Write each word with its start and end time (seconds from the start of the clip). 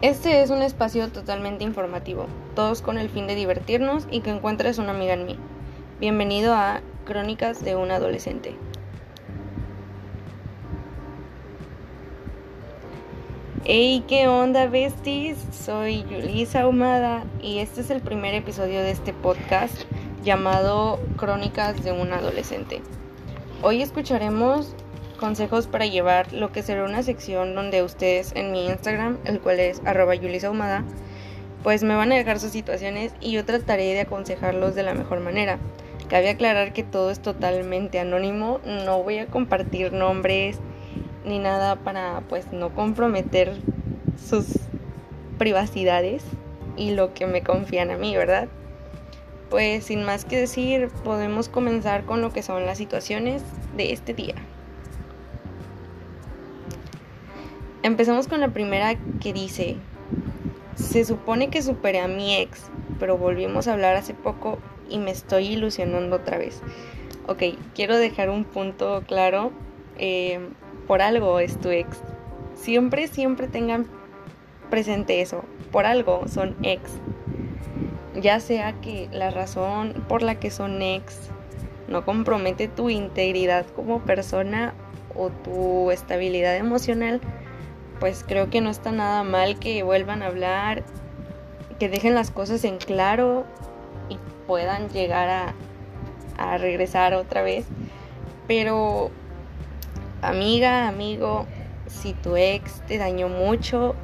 Este 0.00 0.42
es 0.42 0.50
un 0.50 0.62
espacio 0.62 1.08
totalmente 1.08 1.64
informativo, 1.64 2.28
todos 2.54 2.82
con 2.82 2.98
el 2.98 3.10
fin 3.10 3.26
de 3.26 3.34
divertirnos 3.34 4.06
y 4.12 4.20
que 4.20 4.30
encuentres 4.30 4.78
una 4.78 4.92
amiga 4.92 5.14
en 5.14 5.26
mí. 5.26 5.36
Bienvenido 5.98 6.54
a 6.54 6.82
Crónicas 7.04 7.64
de 7.64 7.74
un 7.74 7.90
Adolescente. 7.90 8.54
Hey, 13.64 14.04
¿qué 14.06 14.28
onda, 14.28 14.68
besties? 14.68 15.36
Soy 15.50 16.04
Yulisa 16.04 16.68
Humada 16.68 17.24
y 17.42 17.58
este 17.58 17.80
es 17.80 17.90
el 17.90 18.00
primer 18.00 18.34
episodio 18.34 18.80
de 18.82 18.92
este 18.92 19.12
podcast 19.12 19.82
llamado 20.22 21.00
Crónicas 21.16 21.82
de 21.82 21.90
un 21.90 22.12
Adolescente. 22.12 22.82
Hoy 23.62 23.82
escucharemos 23.82 24.76
consejos 25.18 25.66
para 25.66 25.84
llevar 25.84 26.32
lo 26.32 26.50
que 26.50 26.62
será 26.62 26.84
una 26.84 27.02
sección 27.02 27.54
donde 27.54 27.82
ustedes 27.82 28.32
en 28.34 28.52
mi 28.52 28.66
Instagram, 28.66 29.18
el 29.24 29.40
cual 29.40 29.60
es 29.60 29.82
arroba 29.84 30.14
pues 31.62 31.82
me 31.82 31.96
van 31.96 32.12
a 32.12 32.16
dejar 32.16 32.38
sus 32.38 32.52
situaciones 32.52 33.12
y 33.20 33.32
yo 33.32 33.44
trataré 33.44 33.92
de 33.92 34.00
aconsejarlos 34.00 34.74
de 34.74 34.84
la 34.84 34.94
mejor 34.94 35.20
manera. 35.20 35.58
Cabe 36.08 36.30
aclarar 36.30 36.72
que 36.72 36.84
todo 36.84 37.10
es 37.10 37.20
totalmente 37.20 37.98
anónimo, 37.98 38.60
no 38.64 39.02
voy 39.02 39.18
a 39.18 39.26
compartir 39.26 39.92
nombres 39.92 40.58
ni 41.26 41.38
nada 41.38 41.76
para 41.76 42.22
pues 42.28 42.52
no 42.52 42.70
comprometer 42.74 43.56
sus 44.16 44.46
privacidades 45.36 46.24
y 46.76 46.92
lo 46.92 47.12
que 47.12 47.26
me 47.26 47.42
confían 47.42 47.90
a 47.90 47.98
mí, 47.98 48.16
¿verdad? 48.16 48.48
Pues 49.50 49.84
sin 49.84 50.04
más 50.04 50.24
que 50.24 50.38
decir, 50.38 50.88
podemos 51.04 51.48
comenzar 51.48 52.04
con 52.04 52.20
lo 52.22 52.32
que 52.32 52.42
son 52.42 52.64
las 52.64 52.78
situaciones 52.78 53.42
de 53.76 53.92
este 53.92 54.14
día. 54.14 54.34
Empezamos 57.82 58.28
con 58.28 58.40
la 58.40 58.48
primera 58.48 58.96
que 59.20 59.32
dice, 59.32 59.76
se 60.74 61.04
supone 61.04 61.48
que 61.48 61.62
superé 61.62 62.00
a 62.00 62.08
mi 62.08 62.36
ex, 62.36 62.70
pero 62.98 63.16
volvimos 63.16 63.68
a 63.68 63.72
hablar 63.72 63.96
hace 63.96 64.14
poco 64.14 64.58
y 64.88 64.98
me 64.98 65.10
estoy 65.10 65.46
ilusionando 65.46 66.16
otra 66.16 66.38
vez. 66.38 66.60
Ok, 67.26 67.42
quiero 67.74 67.96
dejar 67.96 68.30
un 68.30 68.44
punto 68.44 69.02
claro. 69.06 69.52
Eh, 69.98 70.40
por 70.86 71.02
algo 71.02 71.38
es 71.40 71.58
tu 71.60 71.70
ex. 71.70 71.98
Siempre, 72.54 73.08
siempre 73.08 73.46
tengan 73.48 73.86
presente 74.70 75.20
eso. 75.20 75.44
Por 75.70 75.86
algo 75.86 76.26
son 76.28 76.56
ex 76.62 76.90
ya 78.20 78.40
sea 78.40 78.72
que 78.80 79.08
la 79.12 79.30
razón 79.30 80.04
por 80.08 80.22
la 80.22 80.36
que 80.36 80.50
son 80.50 80.82
ex 80.82 81.30
no 81.88 82.04
compromete 82.04 82.68
tu 82.68 82.90
integridad 82.90 83.66
como 83.74 84.00
persona 84.00 84.74
o 85.14 85.30
tu 85.30 85.90
estabilidad 85.90 86.56
emocional, 86.56 87.20
pues 88.00 88.24
creo 88.26 88.50
que 88.50 88.60
no 88.60 88.70
está 88.70 88.92
nada 88.92 89.24
mal 89.24 89.58
que 89.58 89.82
vuelvan 89.82 90.22
a 90.22 90.26
hablar, 90.26 90.84
que 91.78 91.88
dejen 91.88 92.14
las 92.14 92.30
cosas 92.30 92.64
en 92.64 92.78
claro 92.78 93.44
y 94.08 94.18
puedan 94.46 94.88
llegar 94.88 95.28
a, 95.28 95.54
a 96.36 96.58
regresar 96.58 97.14
otra 97.14 97.42
vez. 97.42 97.66
Pero, 98.46 99.10
amiga, 100.22 100.88
amigo, 100.88 101.46
si 101.86 102.14
tu 102.14 102.36
ex 102.36 102.80
te 102.86 102.98
dañó 102.98 103.28
mucho 103.28 103.94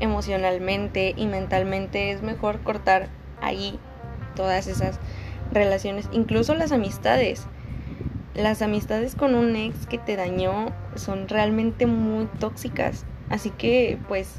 emocionalmente 0.00 1.14
y 1.16 1.26
mentalmente, 1.26 2.10
es 2.10 2.22
mejor 2.22 2.60
cortar 2.60 3.08
ahí 3.40 3.78
todas 4.34 4.66
esas 4.66 4.98
relaciones, 5.52 6.08
incluso 6.12 6.54
las 6.54 6.72
amistades. 6.72 7.46
Las 8.34 8.62
amistades 8.62 9.16
con 9.16 9.34
un 9.34 9.56
ex 9.56 9.86
que 9.86 9.98
te 9.98 10.16
dañó 10.16 10.66
son 10.94 11.28
realmente 11.28 11.86
muy 11.86 12.26
tóxicas. 12.38 13.04
Así 13.30 13.50
que 13.50 13.98
pues 14.08 14.34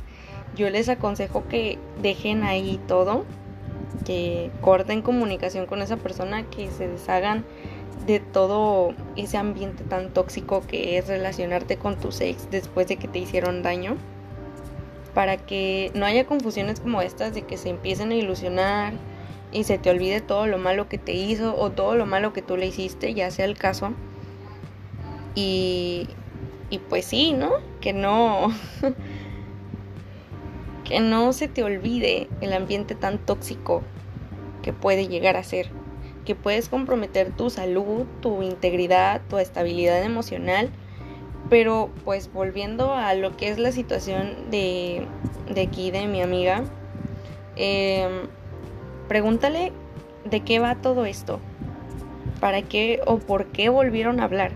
yo 0.55 0.69
les 0.69 0.89
aconsejo 0.89 1.47
que 1.47 1.79
dejen 2.01 2.43
ahí 2.43 2.79
todo, 2.87 3.25
que 4.05 4.51
corten 4.61 5.01
comunicación 5.01 5.65
con 5.65 5.81
esa 5.81 5.97
persona, 5.97 6.43
que 6.43 6.69
se 6.69 6.87
deshagan 6.87 7.43
de 8.05 8.19
todo 8.19 8.93
ese 9.15 9.37
ambiente 9.37 9.83
tan 9.83 10.09
tóxico 10.13 10.61
que 10.67 10.97
es 10.97 11.07
relacionarte 11.07 11.77
con 11.77 11.99
tus 11.99 12.19
ex 12.21 12.49
después 12.51 12.87
de 12.87 12.97
que 12.97 13.07
te 13.07 13.19
hicieron 13.19 13.63
daño 13.63 13.95
para 15.13 15.37
que 15.37 15.91
no 15.93 16.05
haya 16.05 16.25
confusiones 16.25 16.79
como 16.79 17.01
estas 17.01 17.33
de 17.33 17.43
que 17.43 17.57
se 17.57 17.69
empiecen 17.69 18.11
a 18.11 18.15
ilusionar 18.15 18.93
y 19.51 19.65
se 19.65 19.77
te 19.77 19.89
olvide 19.89 20.21
todo 20.21 20.47
lo 20.47 20.57
malo 20.57 20.87
que 20.87 20.97
te 20.97 21.13
hizo 21.13 21.55
o 21.57 21.71
todo 21.71 21.95
lo 21.95 22.05
malo 22.05 22.33
que 22.33 22.41
tú 22.41 22.55
le 22.57 22.67
hiciste, 22.67 23.13
ya 23.13 23.29
sea 23.31 23.45
el 23.45 23.57
caso. 23.57 23.91
Y, 25.35 26.07
y 26.71 26.79
pues 26.79 27.05
sí, 27.05 27.33
¿no? 27.33 27.51
Que 27.79 27.93
no... 27.93 28.47
que 30.83 30.99
no 30.99 31.31
se 31.31 31.47
te 31.47 31.63
olvide 31.63 32.27
el 32.41 32.53
ambiente 32.53 32.95
tan 32.95 33.19
tóxico 33.19 33.83
que 34.63 34.73
puede 34.73 35.07
llegar 35.07 35.37
a 35.37 35.43
ser. 35.43 35.69
Que 36.25 36.33
puedes 36.33 36.67
comprometer 36.69 37.31
tu 37.31 37.51
salud, 37.51 38.05
tu 38.21 38.41
integridad, 38.41 39.21
tu 39.29 39.37
estabilidad 39.37 40.03
emocional 40.03 40.71
pero 41.51 41.89
pues 42.05 42.31
volviendo 42.31 42.93
a 42.93 43.13
lo 43.13 43.35
que 43.35 43.49
es 43.49 43.59
la 43.59 43.73
situación 43.73 44.49
de, 44.51 45.05
de 45.53 45.61
aquí, 45.61 45.91
de 45.91 46.07
mi 46.07 46.21
amiga, 46.21 46.63
em, 47.57 48.29
pregúntale 49.09 49.73
de 50.23 50.39
qué 50.45 50.59
va 50.59 50.75
todo 50.75 51.03
esto, 51.03 51.41
para 52.39 52.61
qué 52.61 53.01
o 53.05 53.17
por 53.17 53.47
qué 53.47 53.67
volvieron 53.67 54.21
a 54.21 54.23
hablar. 54.23 54.53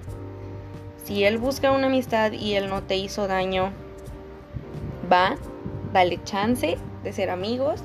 Si 1.05 1.23
él 1.23 1.37
busca 1.37 1.71
una 1.71 1.85
amistad 1.85 2.31
y 2.31 2.55
él 2.55 2.67
no 2.67 2.81
te 2.81 2.97
hizo 2.97 3.27
daño, 3.27 3.71
va, 5.11 5.35
dale 5.93 6.19
chance 6.23 6.79
de 7.03 7.13
ser 7.13 7.29
amigos 7.29 7.83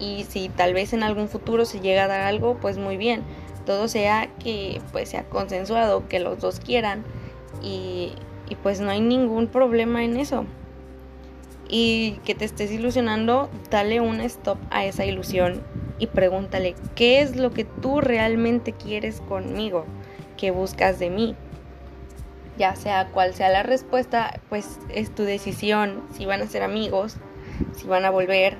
y 0.00 0.24
si 0.24 0.48
tal 0.48 0.74
vez 0.74 0.92
en 0.92 1.04
algún 1.04 1.28
futuro 1.28 1.64
se 1.64 1.78
llega 1.78 2.04
a 2.04 2.08
dar 2.08 2.22
algo, 2.22 2.56
pues 2.56 2.76
muy 2.76 2.96
bien. 2.96 3.22
Todo 3.66 3.86
sea 3.86 4.28
que 4.42 4.80
pues 4.90 5.10
sea 5.10 5.28
consensuado, 5.28 6.08
que 6.08 6.18
los 6.18 6.40
dos 6.40 6.58
quieran 6.58 7.04
y, 7.62 8.14
y 8.48 8.56
pues 8.56 8.80
no 8.80 8.90
hay 8.90 9.00
ningún 9.00 9.46
problema 9.46 10.02
en 10.02 10.16
eso. 10.16 10.44
Y 11.68 12.18
que 12.24 12.34
te 12.34 12.46
estés 12.46 12.72
ilusionando, 12.72 13.48
dale 13.70 14.00
un 14.00 14.20
stop 14.22 14.58
a 14.70 14.84
esa 14.84 15.04
ilusión 15.04 15.62
y 16.00 16.08
pregúntale, 16.08 16.74
¿qué 16.96 17.20
es 17.20 17.36
lo 17.36 17.52
que 17.52 17.64
tú 17.64 18.00
realmente 18.00 18.72
quieres 18.72 19.20
conmigo? 19.20 19.84
¿Qué 20.36 20.50
buscas 20.50 20.98
de 20.98 21.10
mí? 21.10 21.36
Ya 22.60 22.76
sea 22.76 23.06
cual 23.06 23.32
sea 23.32 23.48
la 23.48 23.62
respuesta, 23.62 24.38
pues 24.50 24.80
es 24.90 25.10
tu 25.14 25.22
decisión 25.22 26.02
si 26.12 26.26
van 26.26 26.42
a 26.42 26.46
ser 26.46 26.62
amigos, 26.62 27.16
si 27.72 27.86
van 27.86 28.04
a 28.04 28.10
volver 28.10 28.58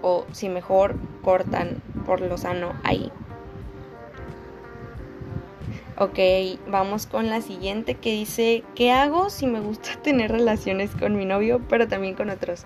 o 0.00 0.24
si 0.32 0.48
mejor 0.48 0.96
cortan 1.22 1.82
por 2.06 2.22
lo 2.22 2.38
sano 2.38 2.72
ahí. 2.82 3.12
Ok, 5.98 6.18
vamos 6.66 7.06
con 7.06 7.28
la 7.28 7.42
siguiente 7.42 7.96
que 7.96 8.12
dice, 8.12 8.64
¿qué 8.74 8.90
hago 8.90 9.28
si 9.28 9.46
me 9.46 9.60
gusta 9.60 9.90
tener 10.02 10.32
relaciones 10.32 10.92
con 10.92 11.14
mi 11.14 11.26
novio, 11.26 11.60
pero 11.68 11.88
también 11.88 12.14
con 12.14 12.30
otros? 12.30 12.64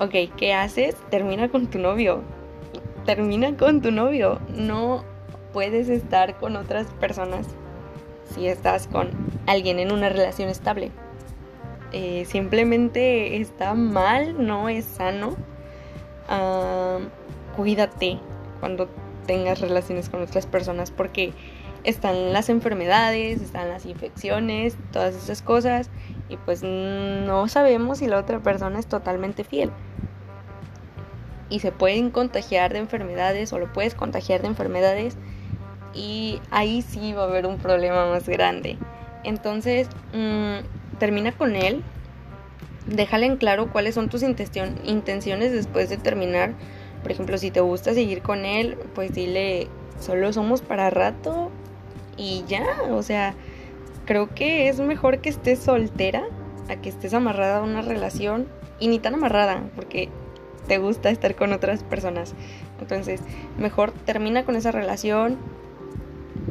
Ok, 0.00 0.34
¿qué 0.36 0.52
haces? 0.52 0.96
Termina 1.10 1.48
con 1.48 1.68
tu 1.68 1.78
novio. 1.78 2.24
Termina 3.06 3.56
con 3.56 3.82
tu 3.82 3.92
novio. 3.92 4.40
No 4.52 5.04
puedes 5.52 5.88
estar 5.88 6.38
con 6.38 6.56
otras 6.56 6.88
personas 6.94 7.46
si 8.34 8.46
estás 8.46 8.86
con 8.86 9.10
alguien 9.46 9.78
en 9.78 9.92
una 9.92 10.08
relación 10.08 10.48
estable. 10.48 10.90
Eh, 11.92 12.24
simplemente 12.26 13.40
está 13.40 13.74
mal, 13.74 14.46
no 14.46 14.68
es 14.68 14.84
sano. 14.84 15.36
Cuídate 17.56 18.18
cuando 18.60 18.88
tengas 19.26 19.60
relaciones 19.60 20.08
con 20.08 20.22
otras 20.22 20.46
personas 20.46 20.90
porque 20.90 21.32
están 21.82 22.32
las 22.32 22.48
enfermedades, 22.48 23.40
están 23.40 23.68
las 23.68 23.86
infecciones, 23.86 24.76
todas 24.92 25.14
esas 25.14 25.42
cosas 25.42 25.90
y 26.28 26.36
pues 26.36 26.62
no 26.62 27.48
sabemos 27.48 27.98
si 27.98 28.06
la 28.06 28.18
otra 28.18 28.40
persona 28.40 28.78
es 28.78 28.86
totalmente 28.86 29.44
fiel. 29.44 29.70
Y 31.48 31.60
se 31.60 31.72
pueden 31.72 32.10
contagiar 32.10 32.72
de 32.72 32.78
enfermedades 32.78 33.52
o 33.52 33.58
lo 33.58 33.72
puedes 33.72 33.96
contagiar 33.96 34.40
de 34.42 34.48
enfermedades 34.48 35.16
y 35.94 36.40
ahí 36.50 36.82
sí 36.82 37.12
va 37.12 37.22
a 37.22 37.26
haber 37.26 37.46
un 37.46 37.58
problema 37.58 38.08
más 38.08 38.28
grande. 38.28 38.78
Entonces, 39.24 39.88
mm, 40.12 40.98
termina 40.98 41.32
con 41.32 41.56
él, 41.56 41.82
déjale 42.86 43.26
en 43.26 43.36
claro 43.36 43.70
cuáles 43.70 43.94
son 43.94 44.08
tus 44.08 44.22
intenciones 44.22 45.52
después 45.52 45.88
de 45.88 45.96
terminar. 45.96 46.54
Por 47.02 47.12
ejemplo, 47.12 47.38
si 47.38 47.50
te 47.50 47.60
gusta 47.60 47.94
seguir 47.94 48.22
con 48.22 48.44
él, 48.44 48.76
pues 48.94 49.14
dile, 49.14 49.68
solo 49.98 50.32
somos 50.32 50.60
para 50.62 50.90
rato 50.90 51.50
y 52.16 52.44
ya, 52.46 52.66
o 52.90 53.02
sea, 53.02 53.34
creo 54.04 54.34
que 54.34 54.68
es 54.68 54.80
mejor 54.80 55.18
que 55.18 55.28
estés 55.28 55.58
soltera 55.58 56.24
a 56.68 56.76
que 56.76 56.88
estés 56.88 57.14
amarrada 57.14 57.58
a 57.58 57.62
una 57.62 57.82
relación 57.82 58.46
y 58.78 58.88
ni 58.88 58.98
tan 58.98 59.14
amarrada, 59.14 59.62
porque 59.74 60.08
te 60.66 60.78
gusta 60.78 61.10
estar 61.10 61.34
con 61.34 61.52
otras 61.52 61.82
personas. 61.82 62.34
Entonces, 62.80 63.20
mejor 63.58 63.92
termina 63.92 64.44
con 64.44 64.56
esa 64.56 64.72
relación, 64.72 65.38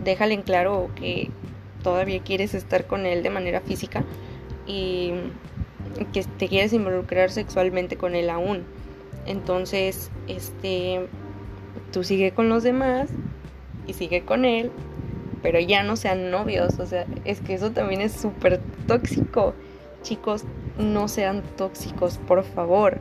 déjale 0.03 0.33
en 0.33 0.41
claro 0.41 0.89
que 0.95 1.29
todavía 1.83 2.21
quieres 2.21 2.53
estar 2.53 2.87
con 2.87 3.05
él 3.05 3.23
de 3.23 3.29
manera 3.29 3.61
física 3.61 4.03
y 4.67 5.13
que 6.13 6.23
te 6.23 6.47
quieres 6.47 6.73
involucrar 6.73 7.31
sexualmente 7.31 7.97
con 7.97 8.15
él 8.15 8.29
aún. 8.29 8.63
Entonces, 9.25 10.11
este, 10.27 11.07
tú 11.91 12.03
sigue 12.03 12.31
con 12.31 12.49
los 12.49 12.63
demás 12.63 13.09
y 13.87 13.93
sigue 13.93 14.23
con 14.23 14.45
él, 14.45 14.71
pero 15.41 15.59
ya 15.59 15.83
no 15.83 15.95
sean 15.95 16.31
novios. 16.31 16.79
O 16.79 16.85
sea, 16.85 17.05
es 17.25 17.41
que 17.41 17.53
eso 17.53 17.71
también 17.71 18.01
es 18.01 18.13
súper 18.13 18.59
tóxico. 18.87 19.53
Chicos, 20.01 20.45
no 20.77 21.07
sean 21.07 21.43
tóxicos, 21.57 22.17
por 22.17 22.43
favor. 22.43 22.99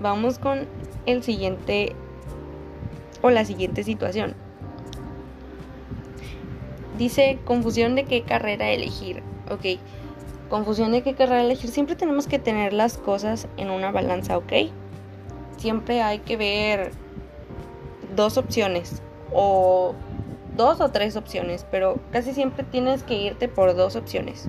Vamos 0.00 0.38
con 0.38 0.66
el 1.06 1.22
siguiente 1.22 1.94
o 3.22 3.30
la 3.30 3.44
siguiente 3.44 3.82
situación. 3.82 4.34
Dice 6.98 7.38
confusión 7.44 7.94
de 7.94 8.04
qué 8.04 8.22
carrera 8.22 8.70
elegir. 8.70 9.22
Ok, 9.50 9.80
confusión 10.48 10.92
de 10.92 11.02
qué 11.02 11.14
carrera 11.14 11.42
elegir. 11.42 11.70
Siempre 11.70 11.96
tenemos 11.96 12.26
que 12.26 12.38
tener 12.38 12.72
las 12.72 12.98
cosas 12.98 13.48
en 13.56 13.70
una 13.70 13.90
balanza, 13.90 14.38
¿ok? 14.38 14.52
Siempre 15.56 16.02
hay 16.02 16.20
que 16.20 16.36
ver 16.36 16.92
dos 18.14 18.38
opciones 18.38 19.02
o 19.32 19.94
dos 20.56 20.80
o 20.80 20.90
tres 20.90 21.16
opciones, 21.16 21.66
pero 21.70 21.98
casi 22.12 22.32
siempre 22.32 22.64
tienes 22.64 23.02
que 23.02 23.14
irte 23.14 23.48
por 23.48 23.74
dos 23.74 23.96
opciones. 23.96 24.48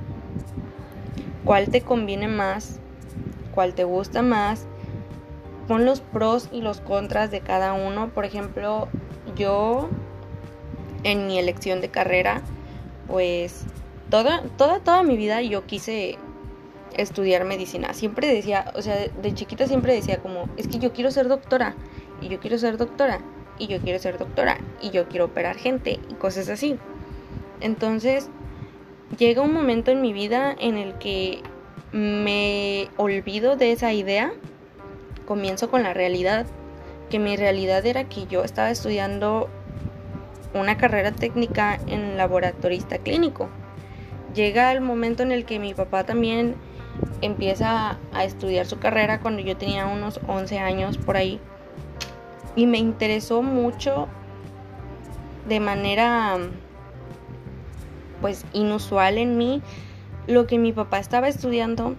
¿Cuál 1.43 1.69
te 1.69 1.81
conviene 1.81 2.27
más? 2.27 2.79
¿Cuál 3.53 3.73
te 3.73 3.83
gusta 3.83 4.21
más? 4.21 4.65
Pon 5.67 5.85
los 5.85 6.01
pros 6.01 6.49
y 6.51 6.61
los 6.61 6.79
contras 6.79 7.31
de 7.31 7.41
cada 7.41 7.73
uno. 7.73 8.09
Por 8.09 8.25
ejemplo, 8.25 8.87
yo 9.35 9.89
en 11.05 11.27
mi 11.27 11.39
elección 11.39 11.79
de 11.81 11.89
carrera, 11.89 12.41
pues 13.07 13.63
toda, 14.09 14.41
toda, 14.57 14.79
toda 14.79 15.03
mi 15.03 15.15
vida 15.15 15.41
yo 15.41 15.65
quise 15.65 16.17
estudiar 16.97 17.45
medicina. 17.45 17.93
Siempre 17.93 18.27
decía, 18.27 18.71
o 18.75 18.81
sea, 18.81 18.97
de, 18.97 19.33
chiquita 19.33 19.67
siempre 19.67 19.93
decía 19.93 20.17
como, 20.17 20.49
es 20.57 20.67
que 20.67 20.79
yo 20.79 20.91
quiero 20.91 21.11
ser 21.11 21.27
doctora, 21.27 21.75
y 22.21 22.27
yo 22.27 22.39
quiero 22.39 22.57
ser 22.57 22.77
doctora, 22.77 23.19
y 23.59 23.67
yo 23.67 23.79
quiero 23.79 23.99
ser 23.99 24.17
doctora, 24.17 24.57
y 24.81 24.89
yo 24.89 25.07
quiero 25.07 25.25
operar 25.25 25.55
gente, 25.55 25.99
y 26.09 26.13
cosas 26.15 26.49
así. 26.49 26.77
Entonces, 27.61 28.29
llega 29.17 29.43
un 29.43 29.53
momento 29.53 29.91
en 29.91 30.01
mi 30.01 30.11
vida 30.11 30.55
en 30.59 30.77
el 30.77 30.97
que 30.97 31.41
me 31.91 32.89
olvido 32.97 33.55
de 33.57 33.73
esa 33.73 33.93
idea, 33.93 34.33
comienzo 35.27 35.69
con 35.69 35.83
la 35.83 35.93
realidad, 35.93 36.47
que 37.11 37.19
mi 37.19 37.37
realidad 37.37 37.85
era 37.85 38.05
que 38.05 38.25
yo 38.25 38.43
estaba 38.43 38.71
estudiando 38.71 39.49
una 40.55 40.77
carrera 40.77 41.11
técnica 41.11 41.79
en 41.87 42.17
laboratorista 42.17 42.97
clínico. 42.97 43.49
Llega 44.33 44.71
el 44.71 44.81
momento 44.81 45.23
en 45.23 45.31
el 45.31 45.45
que 45.45 45.59
mi 45.59 45.73
papá 45.73 46.05
también 46.05 46.55
empieza 47.21 47.97
a 48.13 48.23
estudiar 48.23 48.65
su 48.65 48.79
carrera 48.79 49.19
cuando 49.19 49.41
yo 49.41 49.57
tenía 49.57 49.85
unos 49.85 50.19
11 50.27 50.59
años 50.59 50.97
por 50.97 51.17
ahí. 51.17 51.39
Y 52.55 52.65
me 52.67 52.77
interesó 52.77 53.41
mucho 53.41 54.07
de 55.47 55.59
manera 55.59 56.37
pues 58.21 58.45
inusual 58.53 59.17
en 59.17 59.37
mí 59.37 59.61
lo 60.25 60.47
que 60.47 60.57
mi 60.57 60.71
papá 60.71 60.99
estaba 60.99 61.27
estudiando 61.27 61.95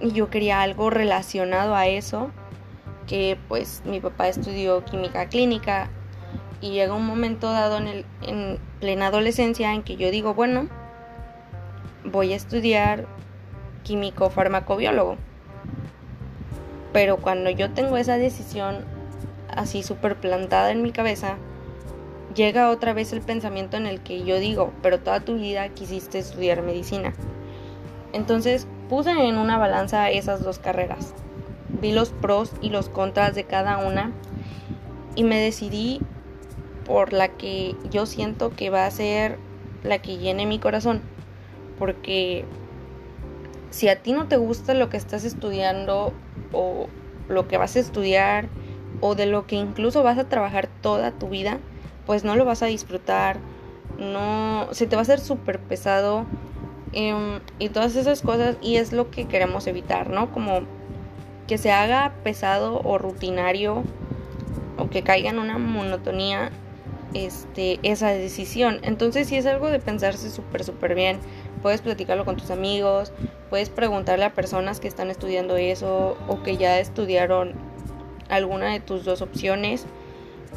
y 0.00 0.12
yo 0.12 0.30
quería 0.30 0.60
algo 0.60 0.90
relacionado 0.90 1.74
a 1.74 1.86
eso 1.88 2.30
que 3.06 3.38
pues 3.48 3.82
mi 3.84 4.00
papá 4.00 4.28
estudió 4.28 4.84
química 4.84 5.26
clínica 5.28 5.90
y 6.60 6.70
llega 6.70 6.94
un 6.94 7.06
momento 7.06 7.50
dado 7.50 7.78
en, 7.78 7.86
el, 7.88 8.04
en 8.22 8.58
plena 8.80 9.08
adolescencia 9.08 9.72
en 9.72 9.82
que 9.82 9.96
yo 9.96 10.10
digo, 10.10 10.34
bueno, 10.34 10.68
voy 12.04 12.32
a 12.32 12.36
estudiar 12.36 13.06
químico 13.82 14.30
farmacobiólogo. 14.30 15.16
Pero 16.92 17.18
cuando 17.18 17.50
yo 17.50 17.70
tengo 17.70 17.96
esa 17.96 18.16
decisión 18.16 18.84
así 19.54 19.82
súper 19.82 20.16
plantada 20.16 20.70
en 20.70 20.82
mi 20.82 20.92
cabeza, 20.92 21.36
llega 22.34 22.70
otra 22.70 22.92
vez 22.92 23.12
el 23.12 23.20
pensamiento 23.20 23.76
en 23.76 23.86
el 23.86 24.00
que 24.00 24.24
yo 24.24 24.38
digo, 24.38 24.72
pero 24.82 25.00
toda 25.00 25.20
tu 25.20 25.36
vida 25.36 25.68
quisiste 25.70 26.18
estudiar 26.18 26.62
medicina. 26.62 27.12
Entonces 28.12 28.66
puse 28.88 29.10
en 29.10 29.36
una 29.36 29.58
balanza 29.58 30.10
esas 30.10 30.42
dos 30.42 30.58
carreras. 30.58 31.14
Vi 31.80 31.92
los 31.92 32.10
pros 32.10 32.52
y 32.60 32.70
los 32.70 32.88
contras 32.88 33.34
de 33.34 33.44
cada 33.44 33.78
una 33.78 34.12
y 35.14 35.24
me 35.24 35.40
decidí 35.40 36.00
por 36.86 37.12
la 37.12 37.28
que 37.28 37.74
yo 37.90 38.06
siento 38.06 38.50
que 38.50 38.70
va 38.70 38.86
a 38.86 38.90
ser 38.90 39.38
la 39.82 39.98
que 39.98 40.18
llene 40.18 40.46
mi 40.46 40.58
corazón. 40.58 41.02
Porque 41.78 42.44
si 43.70 43.88
a 43.88 44.02
ti 44.02 44.12
no 44.12 44.28
te 44.28 44.36
gusta 44.36 44.72
lo 44.72 44.88
que 44.88 44.96
estás 44.96 45.24
estudiando 45.24 46.12
o 46.52 46.86
lo 47.28 47.48
que 47.48 47.58
vas 47.58 47.76
a 47.76 47.80
estudiar 47.80 48.48
o 49.00 49.14
de 49.14 49.26
lo 49.26 49.46
que 49.46 49.56
incluso 49.56 50.02
vas 50.02 50.16
a 50.18 50.28
trabajar 50.28 50.68
toda 50.80 51.10
tu 51.10 51.28
vida, 51.28 51.58
pues 52.06 52.24
no 52.24 52.36
lo 52.36 52.44
vas 52.44 52.62
a 52.62 52.66
disfrutar, 52.66 53.38
no, 53.98 54.68
se 54.70 54.86
te 54.86 54.96
va 54.96 55.00
a 55.00 55.02
hacer 55.02 55.20
súper 55.20 55.58
pesado 55.58 56.24
em, 56.92 57.40
y 57.58 57.68
todas 57.68 57.96
esas 57.96 58.22
cosas 58.22 58.56
y 58.62 58.76
es 58.76 58.92
lo 58.92 59.10
que 59.10 59.26
queremos 59.26 59.66
evitar, 59.66 60.08
¿no? 60.08 60.32
Como 60.32 60.60
que 61.46 61.58
se 61.58 61.72
haga 61.72 62.12
pesado 62.22 62.80
o 62.82 62.96
rutinario 62.96 63.82
o 64.78 64.88
que 64.88 65.02
caiga 65.02 65.30
en 65.30 65.38
una 65.38 65.58
monotonía 65.58 66.50
este, 67.14 67.78
esa 67.82 68.08
decisión. 68.08 68.80
Entonces 68.82 69.28
si 69.28 69.36
es 69.36 69.46
algo 69.46 69.68
de 69.68 69.78
pensarse 69.78 70.30
súper, 70.30 70.64
súper 70.64 70.94
bien. 70.94 71.18
Puedes 71.62 71.80
platicarlo 71.80 72.24
con 72.24 72.36
tus 72.36 72.50
amigos, 72.50 73.12
puedes 73.50 73.70
preguntarle 73.70 74.24
a 74.24 74.34
personas 74.34 74.78
que 74.78 74.88
están 74.88 75.10
estudiando 75.10 75.56
eso 75.56 76.16
o 76.28 76.42
que 76.42 76.56
ya 76.56 76.78
estudiaron 76.78 77.54
alguna 78.28 78.72
de 78.72 78.80
tus 78.80 79.04
dos 79.04 79.22
opciones 79.22 79.86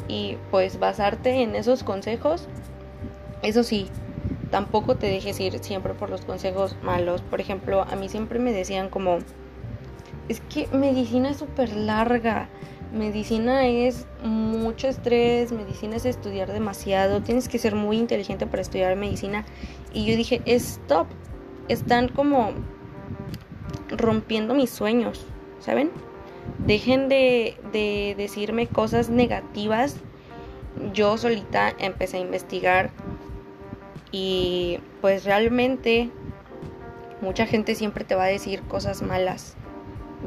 y 0.08 0.36
pues 0.50 0.78
basarte 0.78 1.42
en 1.42 1.54
esos 1.56 1.82
consejos. 1.82 2.48
Eso 3.42 3.62
sí, 3.62 3.88
tampoco 4.50 4.96
te 4.96 5.06
dejes 5.06 5.40
ir 5.40 5.58
siempre 5.60 5.94
por 5.94 6.10
los 6.10 6.22
consejos 6.22 6.76
malos. 6.82 7.22
Por 7.22 7.40
ejemplo, 7.40 7.82
a 7.82 7.96
mí 7.96 8.08
siempre 8.08 8.38
me 8.38 8.52
decían 8.52 8.88
como, 8.88 9.18
es 10.28 10.40
que 10.40 10.66
medicina 10.68 11.30
es 11.30 11.38
súper 11.38 11.74
larga 11.74 12.48
medicina 12.92 13.66
es 13.66 14.06
mucho 14.22 14.88
estrés, 14.88 15.52
medicina 15.52 15.96
es 15.96 16.04
estudiar 16.04 16.52
demasiado, 16.52 17.22
tienes 17.22 17.48
que 17.48 17.58
ser 17.58 17.74
muy 17.74 17.98
inteligente 17.98 18.46
para 18.46 18.62
estudiar 18.62 18.96
medicina. 18.96 19.44
Y 19.92 20.06
yo 20.06 20.16
dije, 20.16 20.42
stop, 20.46 21.06
están 21.68 22.08
como 22.08 22.52
rompiendo 23.90 24.54
mis 24.54 24.70
sueños, 24.70 25.26
¿saben? 25.60 25.90
Dejen 26.66 27.08
de, 27.08 27.56
de 27.72 28.14
decirme 28.16 28.66
cosas 28.66 29.10
negativas. 29.10 29.96
Yo 30.92 31.18
solita 31.18 31.74
empecé 31.78 32.16
a 32.16 32.20
investigar 32.20 32.90
y 34.12 34.78
pues 35.00 35.24
realmente 35.24 36.10
mucha 37.20 37.46
gente 37.46 37.74
siempre 37.74 38.04
te 38.04 38.14
va 38.14 38.24
a 38.24 38.28
decir 38.28 38.62
cosas 38.62 39.02
malas 39.02 39.56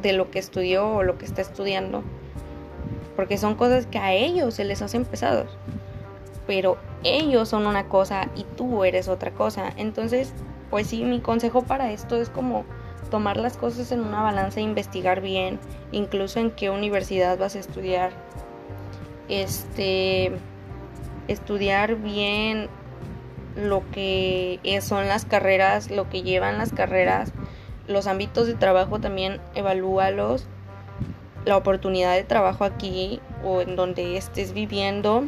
de 0.02 0.14
lo 0.14 0.32
que 0.32 0.40
estudió 0.40 0.88
o 0.90 1.04
lo 1.04 1.18
que 1.18 1.26
está 1.26 1.42
estudiando 1.42 2.04
porque 3.16 3.38
son 3.38 3.56
cosas 3.56 3.86
que 3.86 4.00
a 4.00 4.14
ellos 4.14 4.56
se 4.56 4.66
les 4.66 4.82
hacen 4.82 5.06
pesados. 5.06 5.50
Pero 6.48 6.78
ellos 7.04 7.50
son 7.50 7.68
una 7.68 7.88
cosa 7.88 8.30
y 8.36 8.44
tú 8.44 8.84
eres 8.84 9.08
otra 9.08 9.32
cosa. 9.32 9.72
Entonces, 9.78 10.34
pues 10.70 10.88
sí, 10.88 11.04
mi 11.04 11.22
consejo 11.22 11.64
para 11.64 11.92
esto 11.92 12.16
es 12.16 12.30
como 12.30 12.66
tomar 13.12 13.38
las 13.38 13.58
cosas 13.58 13.92
en 13.92 14.02
una 14.02 14.22
balanza 14.22 14.60
e 14.60 14.64
investigar 14.64 15.22
bien, 15.22 15.60
incluso 15.92 16.40
en 16.40 16.52
qué 16.52 16.70
universidad 16.70 17.38
vas 17.38 17.56
a 17.56 17.60
estudiar. 17.60 18.12
Este 19.30 20.32
estudiar 21.28 21.96
bien 21.96 22.68
lo 23.56 23.84
que 23.92 24.60
son 24.82 25.08
las 25.08 25.26
carreras, 25.26 25.92
lo 25.92 26.10
que 26.10 26.24
llevan 26.24 26.58
las 26.58 26.74
carreras, 26.74 27.32
los 27.88 28.08
ámbitos 28.08 28.48
de 28.48 28.56
trabajo 28.56 29.00
también 29.00 29.40
evalúalos 29.56 30.48
la 31.46 31.58
oportunidad 31.58 32.16
de 32.16 32.24
trabajo 32.24 32.64
aquí 32.64 33.20
o 33.44 33.62
en 33.62 33.76
donde 33.76 34.18
estés 34.18 34.54
viviendo, 34.54 35.26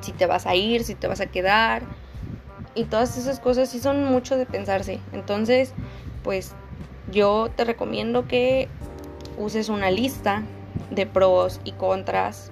si 0.00 0.12
te 0.12 0.26
vas 0.26 0.46
a 0.46 0.54
ir, 0.54 0.84
si 0.84 0.94
te 0.94 1.06
vas 1.06 1.20
a 1.20 1.26
quedar. 1.26 1.82
Y 2.74 2.84
todas 2.84 3.18
esas 3.18 3.38
cosas 3.38 3.68
sí 3.68 3.80
son 3.80 4.04
mucho 4.04 4.36
de 4.36 4.46
pensarse. 4.46 4.98
Entonces, 5.12 5.72
pues 6.22 6.54
yo 7.10 7.50
te 7.54 7.64
recomiendo 7.64 8.26
que 8.26 8.68
uses 9.38 9.68
una 9.68 9.90
lista 9.90 10.42
de 10.90 11.06
pros 11.06 11.60
y 11.64 11.72
contras 11.72 12.50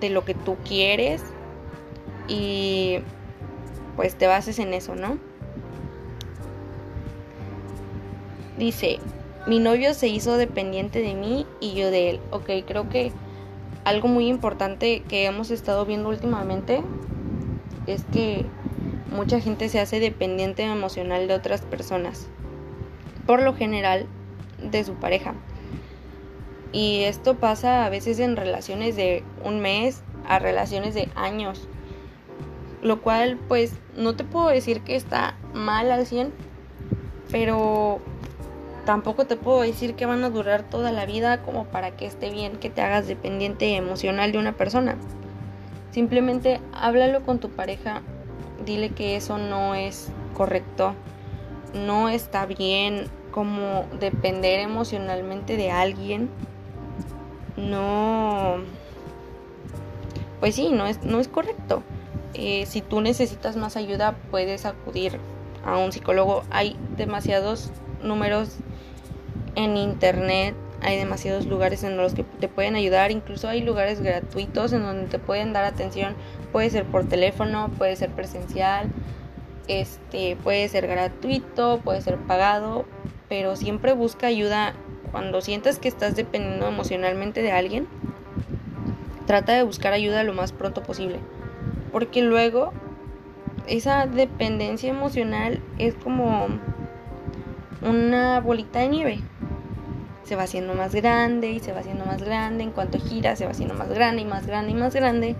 de 0.00 0.10
lo 0.10 0.24
que 0.24 0.34
tú 0.34 0.56
quieres 0.64 1.22
y 2.28 2.98
pues 3.96 4.16
te 4.16 4.26
bases 4.26 4.58
en 4.58 4.74
eso, 4.74 4.94
¿no? 4.94 5.18
Dice, 8.58 8.98
mi 9.46 9.58
novio 9.58 9.92
se 9.94 10.08
hizo 10.08 10.36
dependiente 10.36 11.00
de 11.00 11.14
mí 11.14 11.46
y 11.60 11.74
yo 11.74 11.90
de 11.90 12.10
él. 12.10 12.20
Ok, 12.30 12.50
creo 12.66 12.88
que 12.88 13.12
algo 13.84 14.08
muy 14.08 14.28
importante 14.28 15.02
que 15.08 15.26
hemos 15.26 15.50
estado 15.50 15.84
viendo 15.84 16.08
últimamente 16.08 16.82
es 17.86 18.04
que 18.04 18.46
mucha 19.10 19.40
gente 19.40 19.68
se 19.68 19.80
hace 19.80 20.00
dependiente 20.00 20.62
emocional 20.62 21.28
de 21.28 21.34
otras 21.34 21.60
personas. 21.60 22.28
Por 23.26 23.42
lo 23.42 23.54
general, 23.54 24.06
de 24.70 24.84
su 24.84 24.94
pareja. 24.94 25.34
Y 26.72 27.02
esto 27.02 27.36
pasa 27.36 27.84
a 27.84 27.90
veces 27.90 28.18
en 28.18 28.36
relaciones 28.36 28.96
de 28.96 29.22
un 29.44 29.60
mes 29.60 30.02
a 30.26 30.38
relaciones 30.38 30.94
de 30.94 31.08
años. 31.14 31.68
Lo 32.82 33.00
cual 33.00 33.38
pues 33.48 33.72
no 33.96 34.16
te 34.16 34.24
puedo 34.24 34.48
decir 34.48 34.80
que 34.80 34.96
está 34.96 35.36
mal 35.52 35.90
al 35.90 36.06
100, 36.06 36.32
pero 37.30 38.00
tampoco 38.84 39.26
te 39.26 39.36
puedo 39.36 39.60
decir 39.62 39.94
que 39.94 40.06
van 40.06 40.24
a 40.24 40.30
durar 40.30 40.62
toda 40.62 40.92
la 40.92 41.06
vida 41.06 41.42
como 41.42 41.64
para 41.64 41.92
que 41.92 42.06
esté 42.06 42.30
bien 42.30 42.56
que 42.56 42.70
te 42.70 42.82
hagas 42.82 43.06
dependiente 43.06 43.76
emocional 43.76 44.32
de 44.32 44.38
una 44.38 44.52
persona. 44.52 44.96
Simplemente 45.90 46.60
háblalo 46.72 47.22
con 47.22 47.38
tu 47.38 47.50
pareja, 47.50 48.02
dile 48.64 48.90
que 48.90 49.16
eso 49.16 49.38
no 49.38 49.74
es 49.74 50.08
correcto, 50.34 50.94
no 51.72 52.08
está 52.08 52.46
bien 52.46 53.06
como 53.30 53.86
depender 54.00 54.60
emocionalmente 54.60 55.56
de 55.56 55.70
alguien. 55.70 56.28
No, 57.56 58.56
pues 60.40 60.56
sí, 60.56 60.70
no 60.70 60.86
es, 60.86 61.02
no 61.04 61.20
es 61.20 61.28
correcto. 61.28 61.82
Eh, 62.34 62.66
si 62.66 62.80
tú 62.80 63.00
necesitas 63.00 63.56
más 63.56 63.76
ayuda, 63.76 64.16
puedes 64.30 64.66
acudir 64.66 65.20
a 65.64 65.78
un 65.78 65.92
psicólogo. 65.92 66.42
Hay 66.50 66.76
demasiados 66.96 67.70
números 68.02 68.58
en 69.54 69.76
internet, 69.76 70.54
hay 70.84 70.98
demasiados 70.98 71.46
lugares 71.46 71.82
en 71.82 71.96
los 71.96 72.14
que 72.14 72.24
te 72.24 72.48
pueden 72.48 72.76
ayudar, 72.76 73.10
incluso 73.10 73.48
hay 73.48 73.62
lugares 73.62 74.00
gratuitos 74.00 74.72
en 74.72 74.82
donde 74.82 75.06
te 75.06 75.18
pueden 75.18 75.52
dar 75.52 75.64
atención, 75.64 76.14
puede 76.52 76.68
ser 76.70 76.84
por 76.84 77.06
teléfono, 77.06 77.70
puede 77.78 77.96
ser 77.96 78.10
presencial, 78.10 78.90
este, 79.66 80.36
puede 80.36 80.68
ser 80.68 80.86
gratuito, 80.86 81.80
puede 81.82 82.02
ser 82.02 82.18
pagado, 82.18 82.84
pero 83.30 83.56
siempre 83.56 83.94
busca 83.94 84.26
ayuda 84.26 84.74
cuando 85.10 85.40
sientas 85.40 85.78
que 85.78 85.88
estás 85.88 86.16
dependiendo 86.16 86.68
emocionalmente 86.68 87.40
de 87.40 87.52
alguien. 87.52 87.88
Trata 89.26 89.54
de 89.54 89.62
buscar 89.62 89.94
ayuda 89.94 90.22
lo 90.22 90.34
más 90.34 90.52
pronto 90.52 90.82
posible, 90.82 91.18
porque 91.92 92.20
luego 92.20 92.72
esa 93.66 94.06
dependencia 94.06 94.90
emocional 94.90 95.62
es 95.78 95.94
como 95.94 96.48
una 97.80 98.40
bolita 98.40 98.80
de 98.80 98.88
nieve 98.88 99.20
se 100.24 100.36
va 100.36 100.44
haciendo 100.44 100.74
más 100.74 100.94
grande 100.94 101.50
y 101.50 101.60
se 101.60 101.72
va 101.72 101.80
haciendo 101.80 102.04
más 102.04 102.22
grande. 102.22 102.64
En 102.64 102.70
cuanto 102.70 102.98
gira, 102.98 103.36
se 103.36 103.44
va 103.44 103.52
haciendo 103.52 103.74
más 103.74 103.88
grande 103.88 104.22
y 104.22 104.24
más 104.24 104.46
grande 104.46 104.72
y 104.72 104.74
más 104.74 104.94
grande. 104.94 105.36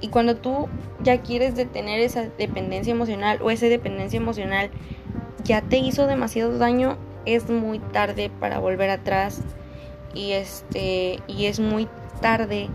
Y 0.00 0.08
cuando 0.08 0.36
tú 0.36 0.68
ya 1.02 1.20
quieres 1.22 1.54
detener 1.56 2.00
esa 2.00 2.28
dependencia 2.38 2.90
emocional 2.90 3.40
o 3.42 3.50
esa 3.50 3.66
dependencia 3.66 4.16
emocional 4.16 4.70
ya 5.44 5.62
te 5.62 5.78
hizo 5.78 6.06
demasiado 6.06 6.58
daño, 6.58 6.96
es 7.26 7.50
muy 7.50 7.78
tarde 7.78 8.30
para 8.40 8.58
volver 8.58 8.90
atrás 8.90 9.42
y 10.14 10.32
este 10.32 11.20
y 11.26 11.46
es 11.46 11.60
muy 11.60 11.88
tarde 12.20 12.68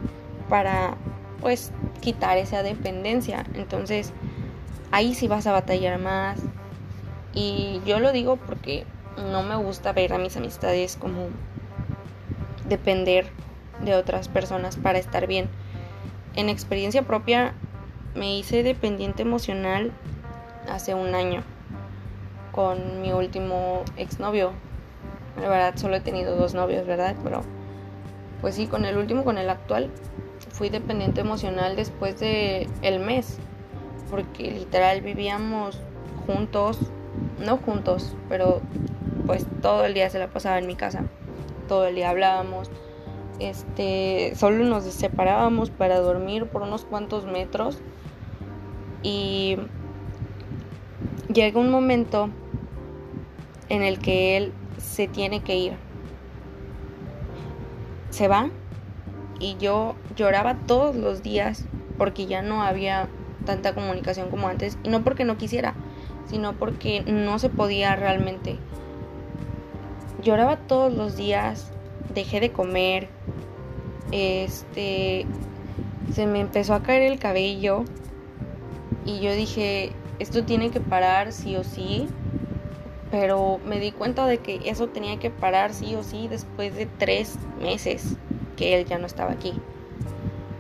para 0.50 0.98
pues 1.42 1.72
quitar 2.02 2.38
esa 2.38 2.64
dependencia. 2.64 3.46
Entonces, 3.54 4.14
ahí 4.92 5.14
sí 5.14 5.28
vas 5.28 5.48
a 5.48 5.52
batallar 5.52 6.00
más. 6.00 6.40
Y 7.34 7.82
yo 7.86 8.00
lo 8.00 8.12
digo 8.12 8.38
porque 8.38 8.86
no 9.18 9.44
me 9.44 9.56
gusta 9.56 9.94
ver 9.94 10.14
a 10.14 10.18
mis 10.18 10.38
amistades 10.38 10.98
como 10.98 11.28
depender 12.68 13.28
de 13.84 13.96
otras 13.96 14.28
personas 14.28 14.78
para 14.78 15.00
estar 15.00 15.28
bien. 15.28 15.50
En 16.36 16.50
experiencia 16.50 17.04
propia 17.04 17.54
me 18.16 18.38
hice 18.38 18.64
dependiente 18.64 19.24
emocional 19.24 19.92
hace 20.70 20.94
un 20.94 21.16
año 21.16 21.44
con 22.52 23.02
mi 23.02 23.12
último 23.12 23.84
exnovio. 23.98 24.52
La 25.42 25.50
verdad 25.50 25.76
solo 25.76 25.96
he 25.96 26.02
tenido 26.02 26.36
dos 26.36 26.54
novios, 26.54 26.86
¿verdad? 26.86 27.16
Pero 27.24 27.42
pues 28.42 28.56
sí, 28.56 28.68
con 28.68 28.86
el 28.86 28.98
último, 28.98 29.24
con 29.24 29.38
el 29.38 29.50
actual, 29.50 29.90
fui 30.50 30.70
dependiente 30.70 31.22
emocional 31.22 31.76
después 31.76 32.20
de 32.20 32.68
el 32.82 33.00
mes, 33.00 33.38
porque 34.10 34.52
literal 34.52 35.02
vivíamos 35.02 35.80
juntos, 36.28 36.78
no 37.40 37.58
juntos, 37.58 38.16
pero 38.30 38.62
pues 39.26 39.46
todo 39.62 39.86
el 39.86 39.94
día 39.94 40.10
se 40.10 40.20
la 40.20 40.28
pasaba 40.28 40.58
en 40.58 40.68
mi 40.68 40.76
casa. 40.76 41.04
Todo 41.68 41.88
el 41.88 41.96
día 41.96 42.10
hablábamos. 42.10 42.70
Este, 43.40 44.34
solo 44.36 44.64
nos 44.66 44.84
separábamos 44.84 45.70
para 45.70 46.00
dormir 46.00 46.46
por 46.46 46.62
unos 46.62 46.86
cuantos 46.86 47.26
metros. 47.26 47.80
Y 49.02 49.58
llega 51.34 51.60
un 51.60 51.70
momento 51.70 52.30
en 53.70 53.84
el 53.84 54.00
que 54.00 54.38
él 54.38 54.54
se 54.78 55.08
tiene 55.08 55.42
que 55.42 55.56
ir. 55.56 55.74
Se 58.10 58.28
va 58.28 58.50
y 59.40 59.58
yo 59.58 59.96
lloraba 60.16 60.56
todos 60.68 60.96
los 60.96 61.24
días 61.24 61.66
porque 61.98 62.28
ya 62.28 62.42
no 62.42 62.64
había 62.64 63.08
tanta 63.46 63.74
comunicación 63.74 64.30
como 64.30 64.48
antes 64.48 64.78
y 64.84 64.90
no 64.90 65.04
porque 65.04 65.26
no 65.26 65.38
quisiera, 65.38 65.74
sino 66.26 66.54
porque 66.54 67.04
no 67.06 67.40
se 67.40 67.50
podía 67.50 67.96
realmente. 67.96 68.58
Lloraba 70.24 70.58
todos 70.58 70.94
los 70.94 71.18
días, 71.18 71.72
dejé 72.14 72.40
de 72.40 72.52
comer, 72.52 73.10
este, 74.12 75.26
se 76.14 76.28
me 76.28 76.40
empezó 76.40 76.74
a 76.74 76.84
caer 76.84 77.02
el 77.02 77.20
cabello 77.20 77.84
y 79.06 79.20
yo 79.20 79.34
dije, 79.34 79.92
esto 80.20 80.46
tiene 80.46 80.72
que 80.72 80.80
parar 80.80 81.34
sí 81.34 81.56
o 81.58 81.64
sí, 81.64 82.08
pero 83.12 83.60
me 83.66 83.80
di 83.80 83.92
cuenta 83.92 84.26
de 84.26 84.38
que 84.38 84.62
eso 84.66 84.88
tenía 84.88 85.20
que 85.20 85.30
parar 85.30 85.74
sí 85.74 85.96
o 85.96 86.04
sí 86.04 86.28
después 86.30 86.74
de 86.76 86.86
tres 86.86 87.38
meses 87.62 88.16
que 88.56 88.76
él 88.76 88.86
ya 88.86 88.98
no 88.98 89.08
estaba 89.08 89.32
aquí. 89.32 89.54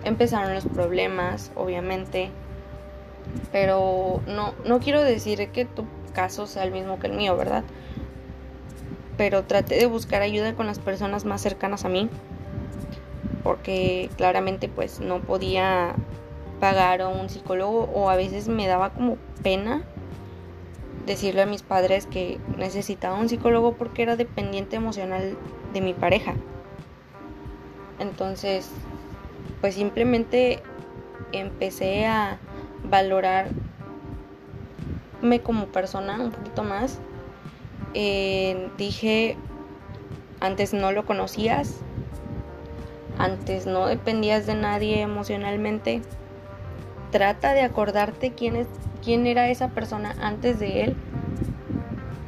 Empezaron 0.03 0.53
los 0.53 0.65
problemas, 0.65 1.51
obviamente, 1.55 2.31
pero 3.51 4.21
no, 4.27 4.53
no 4.65 4.79
quiero 4.79 5.01
decir 5.01 5.49
que 5.51 5.63
tu 5.63 5.85
caso 6.13 6.47
sea 6.47 6.63
el 6.63 6.71
mismo 6.71 6.99
que 6.99 7.07
el 7.07 7.13
mío, 7.13 7.37
¿verdad? 7.37 7.63
Pero 9.17 9.43
traté 9.43 9.75
de 9.75 9.85
buscar 9.85 10.21
ayuda 10.21 10.55
con 10.55 10.65
las 10.65 10.79
personas 10.79 11.25
más 11.25 11.41
cercanas 11.41 11.85
a 11.85 11.89
mí 11.89 12.09
porque 13.43 14.09
claramente 14.17 14.69
pues 14.69 14.99
no 14.99 15.19
podía 15.19 15.95
pagar 16.59 17.01
a 17.01 17.09
un 17.09 17.29
psicólogo 17.29 17.89
o 17.93 18.09
a 18.09 18.15
veces 18.15 18.47
me 18.47 18.67
daba 18.67 18.91
como 18.91 19.17
pena 19.43 19.83
decirle 21.05 21.41
a 21.41 21.45
mis 21.45 21.61
padres 21.61 22.05
que 22.05 22.39
necesitaba 22.57 23.19
un 23.19 23.27
psicólogo 23.27 23.73
porque 23.73 24.03
era 24.03 24.15
dependiente 24.15 24.77
emocional 24.77 25.37
de 25.73 25.81
mi 25.81 25.93
pareja. 25.93 26.35
Entonces, 27.99 28.69
pues 29.59 29.75
simplemente 29.75 30.61
empecé 31.33 32.05
a 32.05 32.37
valorarme 32.89 33.51
como 35.43 35.67
persona 35.67 36.21
un 36.21 36.31
poquito 36.31 36.63
más 36.63 36.99
dije, 37.93 39.37
antes 40.39 40.73
no 40.73 40.91
lo 40.91 41.05
conocías, 41.05 41.79
antes 43.17 43.65
no 43.65 43.87
dependías 43.87 44.45
de 44.45 44.55
nadie 44.55 45.01
emocionalmente. 45.01 46.01
Trata 47.11 47.53
de 47.53 47.61
acordarte 47.61 48.31
quién, 48.31 48.55
es, 48.55 48.67
quién 49.03 49.27
era 49.27 49.49
esa 49.49 49.69
persona 49.69 50.15
antes 50.19 50.59
de 50.59 50.83
él 50.83 50.95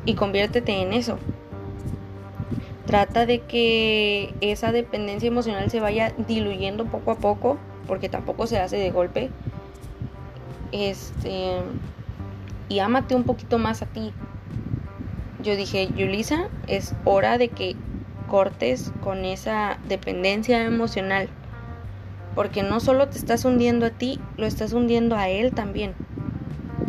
y 0.06 0.14
conviértete 0.14 0.82
en 0.82 0.94
eso. 0.94 1.18
Trata 2.86 3.26
de 3.26 3.42
que 3.42 4.36
esa 4.42 4.72
dependencia 4.72 5.28
emocional 5.28 5.72
se 5.72 5.80
vaya 5.80 6.14
diluyendo 6.28 6.86
poco 6.86 7.12
a 7.12 7.16
poco, 7.16 7.58
porque 7.88 8.10
tampoco 8.10 8.46
se 8.46 8.60
hace 8.60 8.78
de 8.78 8.92
golpe. 8.92 9.32
Este 10.72 11.58
y 12.70 12.80
ámate 12.80 13.16
un 13.16 13.24
poquito 13.24 13.58
más 13.58 13.82
a 13.82 13.86
ti 13.88 14.14
yo 15.46 15.56
dije, 15.56 15.88
Yulisa, 15.96 16.48
es 16.68 16.96
hora 17.06 17.38
de 17.38 17.50
que 17.50 17.76
cortes 18.28 18.92
con 19.04 19.24
esa 19.26 19.78
dependencia 19.88 20.64
emocional. 20.64 21.30
Porque 22.34 22.64
no 22.64 22.80
solo 22.80 23.08
te 23.08 23.18
estás 23.18 23.46
hundiendo 23.46 23.86
a 23.86 23.92
ti, 23.92 24.20
lo 24.38 24.48
estás 24.48 24.74
hundiendo 24.74 25.16
a 25.16 25.30
él 25.30 25.54
también. 25.54 25.94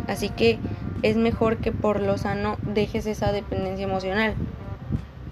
Así 0.07 0.29
que 0.29 0.57
es 1.03 1.15
mejor 1.15 1.57
que 1.57 1.71
por 1.71 2.01
lo 2.01 2.17
sano 2.17 2.57
dejes 2.63 3.05
esa 3.05 3.31
dependencia 3.31 3.85
emocional. 3.85 4.33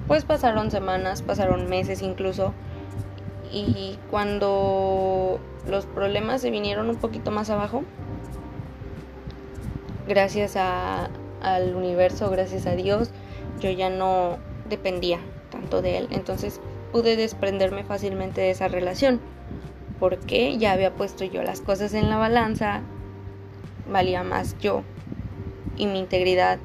Pues 0.07 0.23
pasaron 0.23 0.69
semanas, 0.69 1.23
pasaron 1.23 1.67
meses 1.67 2.03
incluso. 2.03 2.53
Y 3.51 3.97
cuando 4.11 5.39
los 5.67 5.87
problemas 5.87 6.41
se 6.41 6.51
vinieron 6.51 6.89
un 6.89 6.97
poquito 6.97 7.31
más 7.31 7.49
abajo, 7.49 7.83
gracias 10.07 10.55
a, 10.55 11.09
al 11.45 11.75
universo, 11.75 12.29
gracias 12.29 12.65
a 12.65 12.75
Dios, 12.75 13.11
yo 13.59 13.69
ya 13.69 13.89
no 13.89 14.39
dependía 14.67 15.19
tanto 15.51 15.81
de 15.81 15.99
él. 15.99 16.07
Entonces 16.11 16.59
pude 16.91 17.15
desprenderme 17.15 17.83
fácilmente 17.83 18.41
de 18.41 18.49
esa 18.49 18.67
relación. 18.67 19.19
Porque 19.99 20.57
ya 20.57 20.73
había 20.73 20.93
puesto 20.93 21.23
yo 21.23 21.43
las 21.43 21.61
cosas 21.61 21.93
en 21.93 22.09
la 22.09 22.17
balanza. 22.17 22.81
Valía 23.89 24.23
más 24.23 24.57
yo 24.59 24.81
y 25.77 25.85
mi 25.85 25.99
integridad 25.99 26.57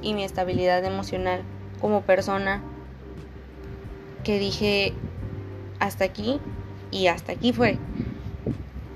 y 0.00 0.14
mi 0.14 0.24
estabilidad 0.24 0.84
emocional 0.84 1.42
como 1.80 2.02
persona 2.02 2.62
que 4.24 4.38
dije 4.38 4.94
hasta 5.78 6.04
aquí 6.04 6.40
y 6.90 7.08
hasta 7.08 7.32
aquí 7.32 7.52
fue. 7.52 7.78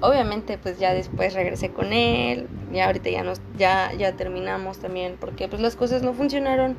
Obviamente 0.00 0.58
pues 0.58 0.78
ya 0.78 0.92
después 0.92 1.34
regresé 1.34 1.70
con 1.70 1.92
él, 1.92 2.48
ya 2.72 2.86
ahorita 2.86 3.08
ya 3.08 3.22
nos 3.22 3.40
ya 3.56 3.92
ya 3.94 4.12
terminamos 4.12 4.78
también 4.78 5.16
porque 5.18 5.48
pues 5.48 5.62
las 5.62 5.74
cosas 5.74 6.02
no 6.02 6.12
funcionaron 6.12 6.76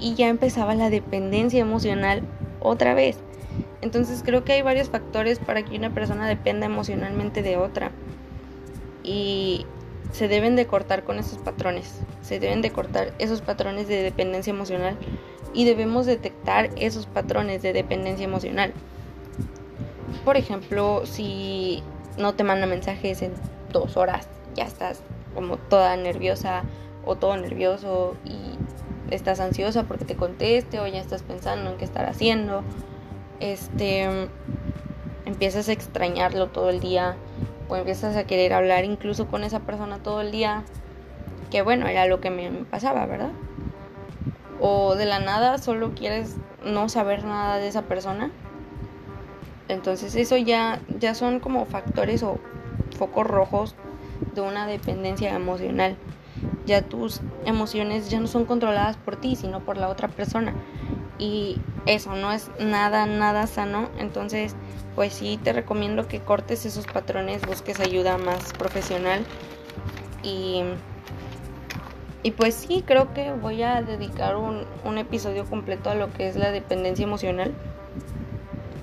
y 0.00 0.14
ya 0.14 0.28
empezaba 0.28 0.74
la 0.74 0.90
dependencia 0.90 1.60
emocional 1.60 2.22
otra 2.60 2.94
vez. 2.94 3.18
Entonces 3.82 4.22
creo 4.24 4.44
que 4.44 4.52
hay 4.52 4.62
varios 4.62 4.90
factores 4.90 5.38
para 5.38 5.62
que 5.64 5.76
una 5.76 5.90
persona 5.90 6.28
dependa 6.28 6.66
emocionalmente 6.66 7.42
de 7.42 7.56
otra. 7.56 7.90
Y 9.02 9.66
se 10.12 10.28
deben 10.28 10.56
de 10.56 10.66
cortar 10.66 11.04
con 11.04 11.18
esos 11.18 11.38
patrones. 11.38 12.00
Se 12.22 12.38
deben 12.38 12.62
de 12.62 12.70
cortar 12.70 13.14
esos 13.18 13.40
patrones 13.40 13.88
de 13.88 14.02
dependencia 14.02 14.50
emocional. 14.50 14.96
Y 15.54 15.64
debemos 15.64 16.06
detectar 16.06 16.70
esos 16.76 17.06
patrones 17.06 17.62
de 17.62 17.72
dependencia 17.72 18.24
emocional. 18.24 18.72
Por 20.24 20.36
ejemplo, 20.36 21.06
si 21.06 21.82
no 22.18 22.34
te 22.34 22.44
manda 22.44 22.66
mensajes 22.66 23.22
en 23.22 23.32
dos 23.72 23.96
horas, 23.96 24.28
ya 24.54 24.64
estás 24.64 25.02
como 25.34 25.56
toda 25.56 25.96
nerviosa 25.96 26.64
o 27.04 27.16
todo 27.16 27.36
nervioso 27.36 28.16
y 28.24 29.14
estás 29.14 29.40
ansiosa 29.40 29.84
porque 29.84 30.04
te 30.04 30.16
conteste 30.16 30.80
o 30.80 30.86
ya 30.86 31.00
estás 31.00 31.22
pensando 31.22 31.70
en 31.70 31.76
qué 31.76 31.84
estar 31.84 32.06
haciendo 32.06 32.62
este, 33.40 34.06
empiezas 35.24 35.68
a 35.68 35.72
extrañarlo 35.72 36.48
todo 36.48 36.70
el 36.70 36.80
día 36.80 37.16
o 37.68 37.76
empiezas 37.76 38.16
a 38.16 38.24
querer 38.24 38.52
hablar 38.52 38.84
incluso 38.84 39.26
con 39.26 39.42
esa 39.42 39.60
persona 39.60 39.98
todo 39.98 40.20
el 40.20 40.30
día, 40.30 40.62
que 41.50 41.62
bueno, 41.62 41.88
era 41.88 42.06
lo 42.06 42.20
que 42.20 42.30
me 42.30 42.50
pasaba, 42.64 43.06
¿verdad? 43.06 43.30
O 44.60 44.94
de 44.94 45.06
la 45.06 45.20
nada 45.20 45.58
solo 45.58 45.92
quieres 45.94 46.36
no 46.64 46.88
saber 46.88 47.24
nada 47.24 47.56
de 47.56 47.68
esa 47.68 47.82
persona. 47.82 48.30
Entonces 49.70 50.16
eso 50.16 50.36
ya, 50.36 50.80
ya 50.98 51.14
son 51.14 51.40
como 51.40 51.64
factores 51.64 52.22
o 52.22 52.38
focos 52.98 53.26
rojos 53.26 53.76
de 54.34 54.40
una 54.40 54.66
dependencia 54.66 55.34
emocional. 55.34 55.96
Ya 56.66 56.82
tus 56.82 57.20
emociones 57.44 58.10
ya 58.10 58.20
no 58.20 58.26
son 58.26 58.44
controladas 58.44 58.96
por 58.96 59.16
ti, 59.16 59.36
sino 59.36 59.60
por 59.60 59.76
la 59.76 59.88
otra 59.88 60.08
persona 60.08 60.54
y 61.18 61.58
eso 61.86 62.14
no 62.16 62.32
es 62.32 62.50
nada, 62.58 63.06
nada 63.06 63.46
sano. 63.46 63.88
Entonces, 63.98 64.56
pues 64.96 65.12
sí, 65.12 65.38
te 65.42 65.52
recomiendo 65.52 66.08
que 66.08 66.18
cortes 66.18 66.66
esos 66.66 66.86
patrones, 66.86 67.46
busques 67.46 67.78
ayuda 67.78 68.18
más 68.18 68.52
profesional 68.54 69.24
y, 70.24 70.62
y 72.24 72.32
pues 72.32 72.54
sí, 72.54 72.82
creo 72.84 73.14
que 73.14 73.32
voy 73.32 73.62
a 73.62 73.82
dedicar 73.82 74.36
un, 74.36 74.64
un 74.84 74.98
episodio 74.98 75.44
completo 75.44 75.90
a 75.90 75.94
lo 75.94 76.12
que 76.12 76.28
es 76.28 76.36
la 76.36 76.50
dependencia 76.50 77.04
emocional 77.04 77.52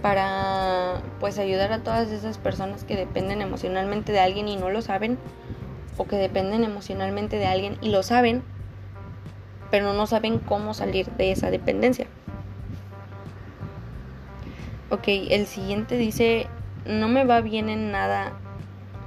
para 0.01 1.01
pues 1.20 1.39
ayudar 1.39 1.72
a 1.74 1.80
todas 1.80 2.12
esas 2.12 2.38
personas 2.38 2.84
que 2.84 2.96
dependen 2.96 3.42
emocionalmente 3.42 4.12
de 4.12 4.20
alguien 4.20 4.48
y 4.48 4.56
no 4.56 4.70
lo 4.70 4.82
saben 4.82 5.18
o 5.98 6.06
que 6.06 6.16
dependen 6.18 6.63
emocionalmente 6.63 7.38
de 7.38 7.48
alguien 7.48 7.77
y 7.82 7.89
lo 7.89 8.04
saben 8.04 8.44
pero 9.70 9.94
no 9.94 10.08
saben 10.08 10.39
cómo 10.39 10.74
salir 10.74 11.08
de 11.12 11.32
esa 11.32 11.51
dependencia. 11.51 12.08
Ok, 14.89 15.04
el 15.08 15.46
siguiente 15.48 15.98
dice, 15.98 16.48
no 16.86 17.08
me 17.08 17.25
va 17.25 17.42
bien 17.42 17.70
en 17.70 17.92
nada 17.92 18.34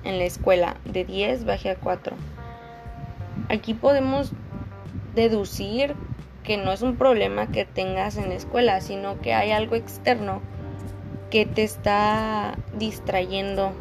en 0.04 0.18
la 0.18 0.24
escuela, 0.24 0.76
de 0.84 1.04
10 1.04 1.44
bajé 1.44 1.70
a 1.70 1.76
4. 1.76 2.16
Aquí 3.48 3.74
podemos 3.74 4.32
deducir 5.14 5.94
que 6.42 6.56
no 6.56 6.72
es 6.72 6.82
un 6.82 6.96
problema 6.96 7.46
que 7.46 7.64
tengas 7.64 8.16
en 8.16 8.28
la 8.28 8.34
escuela, 8.34 8.80
sino 8.80 9.20
que 9.20 9.34
hay 9.34 9.52
algo 9.52 9.74
externo 9.74 10.40
que 11.30 11.46
te 11.46 11.62
está 11.62 12.58
distrayendo 12.76 13.72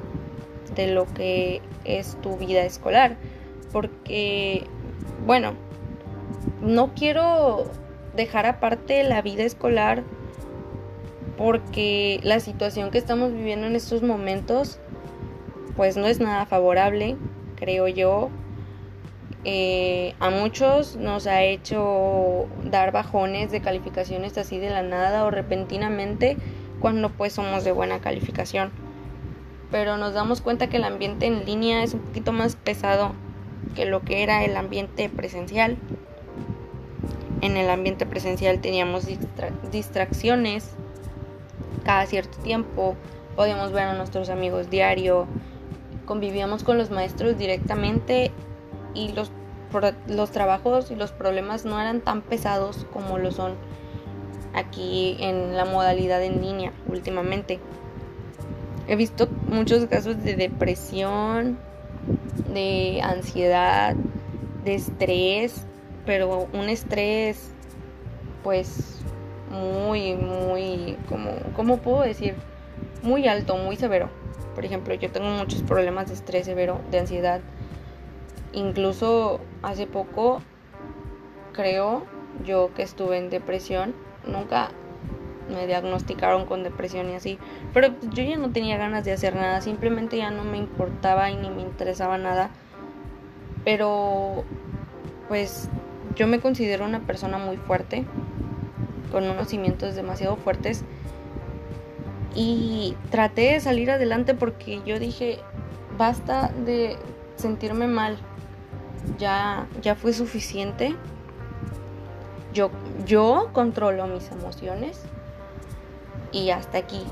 de 0.76 0.88
lo 0.88 1.06
que 1.06 1.62
es 1.84 2.18
tu 2.22 2.38
vida 2.38 2.64
escolar. 2.64 3.18
Porque, 3.72 4.64
bueno, 5.26 5.54
no 6.62 6.94
quiero 6.94 7.66
dejar 8.16 8.46
aparte 8.46 9.04
la 9.04 9.22
vida 9.22 9.44
escolar 9.44 10.04
porque 11.38 12.20
la 12.24 12.40
situación 12.40 12.92
que 12.92 12.98
estamos 12.98 13.32
viviendo 13.32 13.66
en 13.68 13.76
estos 13.76 14.02
momentos 14.02 14.80
pues 15.78 15.96
no 15.96 16.08
es 16.08 16.20
nada 16.20 16.46
favorable, 16.46 17.16
creo 17.56 17.88
yo. 17.88 18.30
Eh, 19.46 20.16
a 20.20 20.30
muchos 20.30 20.98
nos 20.98 21.26
ha 21.26 21.44
hecho 21.44 22.48
dar 22.66 22.92
bajones 22.92 23.52
de 23.52 23.62
calificaciones 23.62 24.38
así 24.38 24.60
de 24.60 24.70
la 24.70 24.84
nada 24.84 25.24
o 25.24 25.32
repentinamente 25.32 26.36
cuando 26.80 27.10
pues 27.10 27.34
somos 27.34 27.64
de 27.64 27.72
buena 27.72 28.00
calificación. 28.00 28.72
Pero 29.72 29.98
nos 29.98 30.14
damos 30.14 30.42
cuenta 30.42 30.68
que 30.68 30.78
el 30.78 30.84
ambiente 30.84 31.28
en 31.28 31.46
línea 31.46 31.84
es 31.84 31.94
un 31.94 32.00
poquito 32.02 32.32
más 32.32 32.56
pesado 32.56 33.14
que 33.76 33.86
lo 33.86 34.02
que 34.02 34.24
era 34.24 34.44
el 34.44 34.58
ambiente 34.58 35.10
presencial. 35.10 35.78
En 37.42 37.56
el 37.56 37.70
ambiente 37.70 38.06
presencial 38.06 38.60
teníamos 38.60 39.08
distracciones, 39.72 40.72
cada 41.86 42.06
cierto 42.06 42.38
tiempo, 42.40 42.96
podíamos 43.36 43.72
ver 43.72 43.84
a 43.84 43.94
nuestros 43.94 44.30
amigos 44.30 44.70
diario, 44.70 45.26
convivíamos 46.06 46.64
con 46.64 46.78
los 46.78 46.92
maestros 46.92 47.38
directamente 47.38 48.32
y 48.94 49.14
los, 49.14 49.32
los 50.08 50.32
trabajos 50.32 50.92
y 50.92 50.96
los 50.96 51.12
problemas 51.12 51.64
no 51.64 51.80
eran 51.80 52.02
tan 52.02 52.22
pesados 52.22 52.86
como 52.92 53.18
lo 53.18 53.32
son 53.32 53.56
aquí 54.54 55.18
en 55.20 55.56
la 55.56 55.66
modalidad 55.66 56.24
en 56.24 56.42
línea 56.42 56.72
últimamente. 56.88 57.60
He 58.88 58.96
visto 58.96 59.30
muchos 59.48 59.86
casos 59.86 60.24
de 60.24 60.36
depresión, 60.36 61.60
de 62.52 63.02
ansiedad, 63.04 63.96
de 64.64 64.76
estrés, 64.76 65.66
pero 66.06 66.48
un 66.54 66.70
estrés 66.70 67.52
pues 68.44 69.00
muy, 69.52 70.16
muy, 70.16 70.98
como, 71.08 71.32
¿cómo 71.56 71.78
puedo 71.78 72.02
decir? 72.02 72.36
Muy 73.04 73.28
alto, 73.28 73.58
muy 73.58 73.76
severo. 73.76 74.10
Por 74.56 74.66
ejemplo, 74.66 74.94
yo 74.94 75.12
tengo 75.12 75.30
muchos 75.30 75.62
problemas 75.64 76.08
de 76.08 76.14
estrés 76.16 76.46
severo, 76.46 76.82
de 76.92 77.00
ansiedad. 77.00 77.42
Incluso 78.54 79.40
hace 79.62 79.86
poco, 79.86 80.42
creo 81.54 82.06
yo 82.46 82.72
que 82.74 82.84
estuve 82.84 83.18
en 83.18 83.30
depresión. 83.30 83.94
Nunca 84.32 84.72
me 85.50 85.68
diagnosticaron 85.68 86.46
con 86.46 86.64
depresión 86.64 87.10
y 87.10 87.16
así. 87.16 87.40
Pero 87.74 87.90
yo 88.12 88.24
ya 88.24 88.38
no 88.38 88.52
tenía 88.52 88.78
ganas 88.78 89.04
de 89.04 89.12
hacer 89.12 89.36
nada. 89.36 89.62
Simplemente 89.62 90.18
ya 90.18 90.32
no 90.32 90.44
me 90.44 90.58
importaba 90.58 91.30
y 91.32 91.36
ni 91.36 91.50
me 91.50 91.62
interesaba 91.62 92.18
nada. 92.18 92.50
Pero, 93.66 94.44
pues, 95.28 95.70
yo 96.16 96.28
me 96.28 96.40
considero 96.40 96.86
una 96.86 97.00
persona 97.02 97.38
muy 97.38 97.58
fuerte 97.58 98.06
con 99.12 99.24
unos 99.24 99.50
cimientos 99.50 99.96
demasiado 99.96 100.36
fuertes. 100.36 100.84
Y 102.36 102.96
traté 103.10 103.54
de 103.54 103.60
salir 103.60 103.90
adelante 103.92 104.34
porque 104.34 104.82
yo 104.86 105.00
dije, 105.00 105.40
basta 105.98 106.52
de 106.66 106.98
sentirme 107.36 107.88
mal. 107.88 108.18
Ya, 109.18 109.68
ya 109.82 109.96
fue 109.96 110.14
suficiente. 110.14 110.96
Yo, 112.54 112.72
yo 113.06 113.50
controlo 113.54 114.08
mis 114.08 114.32
emociones. 114.32 115.02
Y 116.32 116.52
hasta 116.52 116.80
aquí. 116.80 117.04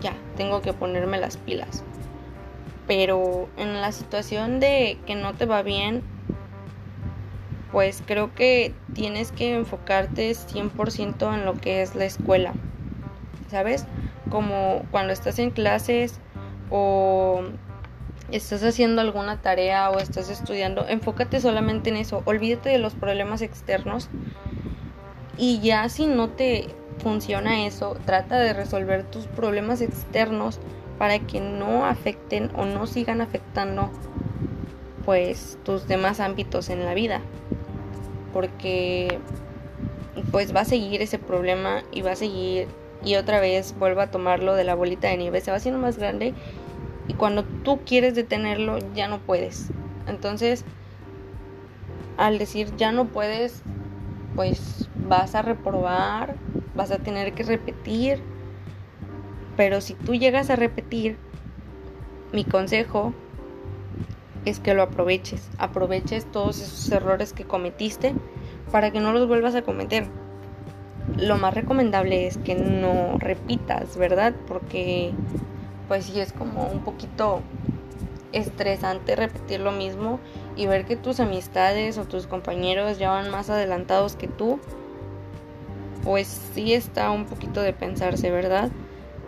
Ya, 0.00 0.14
tengo 0.36 0.62
que 0.62 0.72
ponerme 0.72 1.18
las 1.18 1.36
pilas. 1.36 1.82
Pero 2.86 3.48
en 3.56 3.80
la 3.80 3.92
situación 3.92 4.60
de 4.60 4.98
que 5.06 5.14
no 5.14 5.34
te 5.34 5.46
va 5.46 5.62
bien, 5.62 6.02
pues 7.72 8.02
creo 8.06 8.34
que 8.34 8.74
tienes 8.94 9.32
que 9.32 9.54
enfocarte 9.54 10.30
100% 10.30 11.34
en 11.34 11.44
lo 11.44 11.54
que 11.54 11.82
es 11.82 11.94
la 11.94 12.06
escuela, 12.06 12.54
¿sabes? 13.50 13.84
Como 14.30 14.84
cuando 14.90 15.12
estás 15.12 15.38
en 15.38 15.50
clases 15.50 16.18
o 16.70 17.42
estás 18.30 18.62
haciendo 18.62 19.00
alguna 19.00 19.40
tarea 19.40 19.90
o 19.90 19.98
estás 19.98 20.30
estudiando, 20.30 20.86
enfócate 20.88 21.40
solamente 21.40 21.90
en 21.90 21.96
eso, 21.96 22.22
olvídate 22.24 22.70
de 22.70 22.78
los 22.78 22.94
problemas 22.94 23.42
externos 23.42 24.08
y 25.38 25.60
ya 25.60 25.88
si 25.88 26.06
no 26.06 26.28
te 26.30 26.68
funciona 27.02 27.64
eso, 27.66 27.96
trata 28.04 28.38
de 28.38 28.52
resolver 28.52 29.04
tus 29.04 29.26
problemas 29.26 29.80
externos 29.80 30.58
para 30.98 31.20
que 31.20 31.40
no 31.40 31.86
afecten 31.86 32.50
o 32.56 32.64
no 32.64 32.86
sigan 32.86 33.20
afectando 33.20 33.90
pues 35.04 35.58
tus 35.64 35.86
demás 35.88 36.20
ámbitos 36.20 36.68
en 36.68 36.84
la 36.84 36.92
vida 36.92 37.20
porque 38.32 39.18
pues 40.30 40.54
va 40.54 40.60
a 40.60 40.64
seguir 40.64 41.00
ese 41.00 41.18
problema 41.18 41.82
y 41.92 42.02
va 42.02 42.12
a 42.12 42.16
seguir 42.16 42.68
y 43.04 43.14
otra 43.14 43.40
vez 43.40 43.74
vuelva 43.78 44.04
a 44.04 44.10
tomarlo 44.10 44.54
de 44.54 44.64
la 44.64 44.74
bolita 44.74 45.08
de 45.08 45.16
nieve, 45.16 45.40
se 45.40 45.50
va 45.50 45.56
haciendo 45.56 45.80
más 45.80 45.98
grande 45.98 46.34
y 47.06 47.14
cuando 47.14 47.44
tú 47.44 47.80
quieres 47.86 48.14
detenerlo 48.14 48.78
ya 48.94 49.08
no 49.08 49.20
puedes. 49.20 49.70
Entonces, 50.06 50.64
al 52.16 52.38
decir 52.38 52.74
ya 52.76 52.92
no 52.92 53.06
puedes, 53.06 53.62
pues 54.34 54.87
vas 55.08 55.34
a 55.34 55.42
reprobar, 55.42 56.36
vas 56.74 56.90
a 56.90 56.98
tener 56.98 57.32
que 57.32 57.42
repetir. 57.42 58.20
Pero 59.56 59.80
si 59.80 59.94
tú 59.94 60.14
llegas 60.14 60.50
a 60.50 60.56
repetir, 60.56 61.16
mi 62.32 62.44
consejo 62.44 63.12
es 64.44 64.60
que 64.60 64.74
lo 64.74 64.82
aproveches. 64.82 65.48
Aproveches 65.58 66.30
todos 66.30 66.60
esos 66.60 66.90
errores 66.92 67.32
que 67.32 67.44
cometiste 67.44 68.14
para 68.70 68.90
que 68.90 69.00
no 69.00 69.12
los 69.12 69.26
vuelvas 69.26 69.54
a 69.54 69.62
cometer. 69.62 70.06
Lo 71.16 71.38
más 71.38 71.54
recomendable 71.54 72.26
es 72.26 72.36
que 72.38 72.54
no 72.54 73.18
repitas, 73.18 73.96
¿verdad? 73.96 74.34
Porque 74.46 75.12
pues 75.88 76.04
sí 76.04 76.20
es 76.20 76.32
como 76.32 76.68
un 76.68 76.80
poquito 76.80 77.40
estresante 78.32 79.16
repetir 79.16 79.60
lo 79.60 79.72
mismo 79.72 80.20
y 80.54 80.66
ver 80.66 80.84
que 80.84 80.96
tus 80.96 81.18
amistades 81.18 81.96
o 81.96 82.04
tus 82.04 82.26
compañeros 82.26 82.98
ya 82.98 83.10
van 83.10 83.30
más 83.30 83.48
adelantados 83.48 84.16
que 84.16 84.28
tú, 84.28 84.60
pues 86.02 86.40
sí 86.54 86.74
está 86.74 87.10
un 87.10 87.26
poquito 87.26 87.60
de 87.60 87.72
pensarse, 87.72 88.30
¿verdad? 88.30 88.70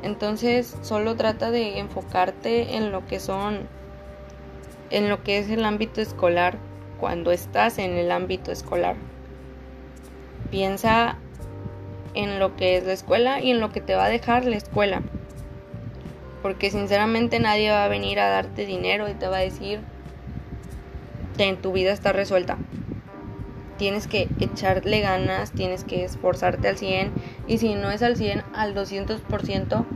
Entonces 0.03 0.77
solo 0.83 1.17
trata 1.17 1.51
de 1.51 1.79
enfocarte 1.79 2.77
en 2.77 2.91
lo 2.91 3.07
que 3.07 3.21
son, 3.21 3.69
en 4.91 5.09
lo 5.09 5.23
que 5.23 5.39
es 5.39 5.51
el 5.51 5.65
ámbito 5.65 6.01
escolar, 6.01 6.59
cuando 6.99 7.33
estás 7.33 7.79
en 7.79 7.93
el 7.93 8.11
ámbito 8.11 8.53
escolar. 8.53 8.97
Piensa 10.51 11.19
en 12.15 12.39
lo 12.39 12.57
que 12.57 12.77
es 12.77 12.85
la 12.85 12.93
escuela 12.93 13.41
y 13.41 13.51
en 13.51 13.61
lo 13.61 13.71
que 13.71 13.81
te 13.81 13.95
va 13.95 14.05
a 14.05 14.09
dejar 14.09 14.45
la 14.45 14.57
escuela. 14.57 15.03
Porque 16.43 16.71
sinceramente 16.71 17.39
nadie 17.39 17.71
va 17.71 17.85
a 17.85 17.89
venir 17.89 18.19
a 18.21 18.31
darte 18.31 18.65
dinero 18.67 19.09
y 19.09 19.15
te 19.15 19.29
va 19.29 19.39
a 19.39 19.41
decir 19.41 19.81
que 21.37 21.45
en 21.45 21.61
tu 21.61 21.73
vida 21.73 21.93
está 21.93 22.13
resuelta. 22.13 22.57
Tienes 23.81 24.07
que 24.07 24.29
echarle 24.41 25.01
ganas, 25.01 25.53
tienes 25.53 25.85
que 25.85 26.05
esforzarte 26.05 26.69
al 26.69 26.77
100 26.77 27.13
y 27.47 27.57
si 27.57 27.75
no 27.75 27.91
es 27.91 28.03
al 28.03 28.15
100, 28.15 28.43
al 28.53 28.75
200% 28.75 29.87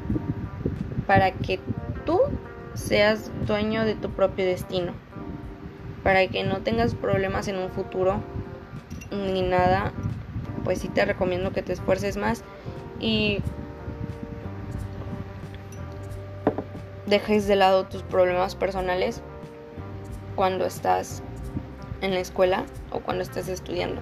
para 1.07 1.33
que 1.33 1.61
tú 2.07 2.19
seas 2.73 3.31
dueño 3.47 3.85
de 3.85 3.95
tu 3.95 4.09
propio 4.09 4.47
destino. 4.47 4.95
Para 6.03 6.27
que 6.29 6.45
no 6.45 6.63
tengas 6.63 6.95
problemas 6.95 7.47
en 7.47 7.59
un 7.59 7.69
futuro 7.69 8.23
ni 9.11 9.43
nada, 9.43 9.93
pues 10.65 10.79
sí 10.79 10.89
te 10.89 11.05
recomiendo 11.05 11.53
que 11.53 11.61
te 11.61 11.75
esfuerces 11.75 12.17
más 12.17 12.43
y 13.01 13.43
dejes 17.05 17.47
de 17.47 17.57
lado 17.57 17.85
tus 17.85 18.03
problemas 18.03 18.55
personales 18.55 19.21
cuando 20.37 20.65
estás 20.65 21.23
en 22.01 22.13
la 22.13 22.21
escuela 22.21 22.65
o 22.91 23.01
cuando 23.01 23.23
estés 23.23 23.49
estudiando. 23.49 24.01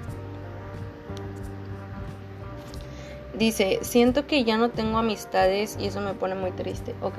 Dice, 3.39 3.79
siento 3.83 4.27
que 4.27 4.45
ya 4.45 4.59
no 4.59 4.71
tengo 4.71 4.99
amistades 4.99 5.77
y 5.81 5.87
eso 5.87 6.01
me 6.01 6.15
pone 6.15 6.35
muy 6.35 6.51
triste. 6.53 6.95
Ok. 7.01 7.19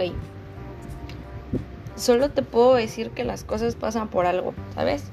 Solo 1.96 2.30
te 2.30 2.44
puedo 2.44 2.76
decir 2.76 3.12
que 3.12 3.24
las 3.24 3.44
cosas 3.44 3.76
pasan 3.76 4.08
por 4.08 4.26
algo, 4.26 4.54
¿sabes? 4.76 5.06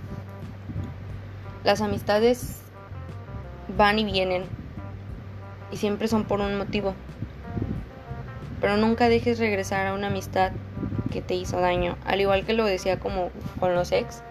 Las 1.65 1.81
amistades 1.81 2.61
van 3.77 3.99
y 3.99 4.05
vienen 4.05 4.45
y 5.71 5.77
siempre 5.77 6.09
son 6.09 6.25
por 6.25 6.41
un 6.41 6.57
motivo. 6.57 6.95
Pero 8.61 8.77
nunca 8.77 9.09
dejes 9.09 9.39
regresar 9.39 9.87
a 9.87 9.95
una 9.95 10.09
amistad 10.09 10.53
que 11.11 11.23
te 11.23 11.35
hizo 11.35 11.61
daño. 11.61 11.97
Al 12.05 12.21
igual 12.21 12.45
que 12.45 12.53
lo 12.53 12.65
decía 12.65 12.99
como 12.99 13.31
con 13.59 13.75
los 13.75 13.93
ex. 13.93 14.23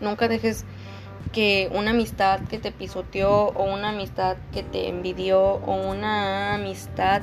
Nunca 0.00 0.28
dejes 0.28 0.64
que 1.32 1.70
una 1.74 1.90
amistad 1.90 2.40
que 2.48 2.58
te 2.58 2.72
pisoteó 2.72 3.48
o 3.48 3.64
una 3.64 3.90
amistad 3.90 4.36
que 4.52 4.62
te 4.62 4.88
envidió 4.88 5.40
o 5.40 5.74
una 5.74 6.54
amistad 6.54 7.22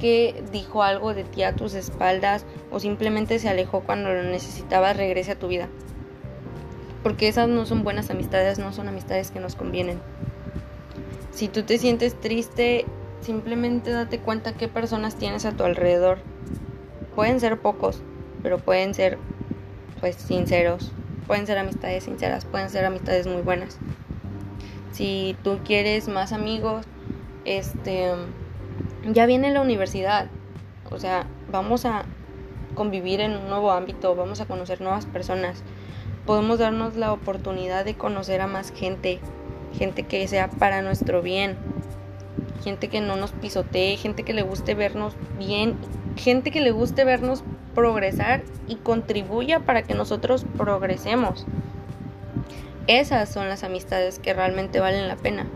que 0.00 0.42
dijo 0.50 0.82
algo 0.82 1.14
de 1.14 1.24
ti 1.24 1.42
a 1.42 1.54
tus 1.54 1.74
espaldas 1.74 2.46
o 2.70 2.80
simplemente 2.80 3.38
se 3.38 3.48
alejó 3.48 3.80
cuando 3.80 4.12
lo 4.12 4.22
necesitabas 4.22 4.96
regrese 4.96 5.32
a 5.32 5.38
tu 5.38 5.48
vida. 5.48 5.68
Porque 7.02 7.28
esas 7.28 7.48
no 7.48 7.66
son 7.66 7.84
buenas 7.84 8.10
amistades, 8.10 8.58
no 8.58 8.72
son 8.72 8.88
amistades 8.88 9.30
que 9.30 9.40
nos 9.40 9.54
convienen. 9.54 10.00
Si 11.32 11.48
tú 11.48 11.62
te 11.62 11.78
sientes 11.78 12.18
triste, 12.18 12.84
simplemente 13.20 13.90
date 13.90 14.18
cuenta 14.18 14.54
qué 14.54 14.68
personas 14.68 15.16
tienes 15.16 15.44
a 15.44 15.52
tu 15.52 15.64
alrededor. 15.64 16.18
Pueden 17.14 17.40
ser 17.40 17.58
pocos, 17.60 18.02
pero 18.42 18.58
pueden 18.58 18.94
ser 18.94 19.18
pues 20.00 20.16
sinceros. 20.16 20.92
Pueden 21.30 21.46
ser 21.46 21.58
amistades 21.58 22.02
sinceras, 22.02 22.44
pueden 22.44 22.70
ser 22.70 22.84
amistades 22.84 23.28
muy 23.28 23.42
buenas. 23.42 23.78
Si 24.90 25.36
tú 25.44 25.60
quieres 25.64 26.08
más 26.08 26.32
amigos, 26.32 26.86
este 27.44 28.10
ya 29.04 29.26
viene 29.26 29.52
la 29.52 29.60
universidad. 29.60 30.26
O 30.90 30.98
sea, 30.98 31.28
vamos 31.52 31.84
a 31.84 32.02
convivir 32.74 33.20
en 33.20 33.36
un 33.36 33.48
nuevo 33.48 33.70
ámbito, 33.70 34.16
vamos 34.16 34.40
a 34.40 34.46
conocer 34.46 34.80
nuevas 34.80 35.06
personas. 35.06 35.62
Podemos 36.26 36.58
darnos 36.58 36.96
la 36.96 37.12
oportunidad 37.12 37.84
de 37.84 37.94
conocer 37.94 38.40
a 38.40 38.48
más 38.48 38.72
gente, 38.72 39.20
gente 39.72 40.02
que 40.02 40.26
sea 40.26 40.50
para 40.50 40.82
nuestro 40.82 41.22
bien, 41.22 41.56
gente 42.64 42.88
que 42.88 43.00
no 43.00 43.14
nos 43.14 43.30
pisotee, 43.30 43.96
gente 43.96 44.24
que 44.24 44.32
le 44.32 44.42
guste 44.42 44.74
vernos 44.74 45.14
bien, 45.38 45.76
gente 46.16 46.50
que 46.50 46.60
le 46.60 46.72
guste 46.72 47.04
vernos 47.04 47.44
progresar 47.80 48.42
y 48.68 48.76
contribuya 48.76 49.60
para 49.60 49.80
que 49.80 49.94
nosotros 49.94 50.44
progresemos. 50.58 51.46
Esas 52.86 53.30
son 53.30 53.48
las 53.48 53.64
amistades 53.64 54.18
que 54.18 54.34
realmente 54.34 54.80
valen 54.80 55.08
la 55.08 55.16
pena. 55.16 55.46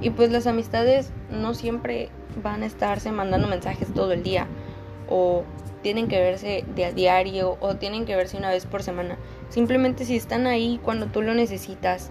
Y 0.00 0.10
pues 0.10 0.32
las 0.32 0.48
amistades 0.48 1.12
no 1.30 1.54
siempre 1.54 2.08
van 2.42 2.64
a 2.64 2.66
estarse 2.66 3.12
mandando 3.12 3.46
mensajes 3.46 3.94
todo 3.94 4.12
el 4.12 4.24
día 4.24 4.48
o 5.08 5.44
tienen 5.82 6.08
que 6.08 6.18
verse 6.18 6.64
de 6.74 6.86
a 6.86 6.92
diario 6.92 7.56
o 7.60 7.76
tienen 7.76 8.04
que 8.04 8.16
verse 8.16 8.36
una 8.36 8.50
vez 8.50 8.66
por 8.66 8.82
semana. 8.82 9.16
Simplemente 9.48 10.04
si 10.04 10.16
están 10.16 10.48
ahí 10.48 10.80
cuando 10.82 11.06
tú 11.06 11.22
lo 11.22 11.34
necesitas. 11.34 12.10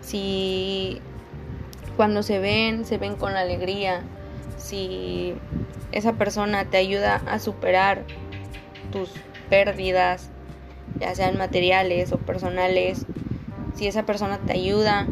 Si 0.00 1.02
cuando 1.94 2.22
se 2.22 2.38
ven, 2.38 2.86
se 2.86 2.96
ven 2.96 3.16
con 3.16 3.36
alegría. 3.36 4.00
Si 4.56 5.34
esa 5.92 6.14
persona 6.14 6.64
te 6.64 6.78
ayuda 6.78 7.16
a 7.26 7.38
superar 7.38 8.04
tus 8.90 9.10
pérdidas, 9.48 10.30
ya 10.98 11.14
sean 11.14 11.38
materiales 11.38 12.12
o 12.12 12.18
personales. 12.18 13.06
Si 13.74 13.86
esa 13.86 14.04
persona 14.04 14.38
te 14.38 14.52
ayuda 14.52 15.06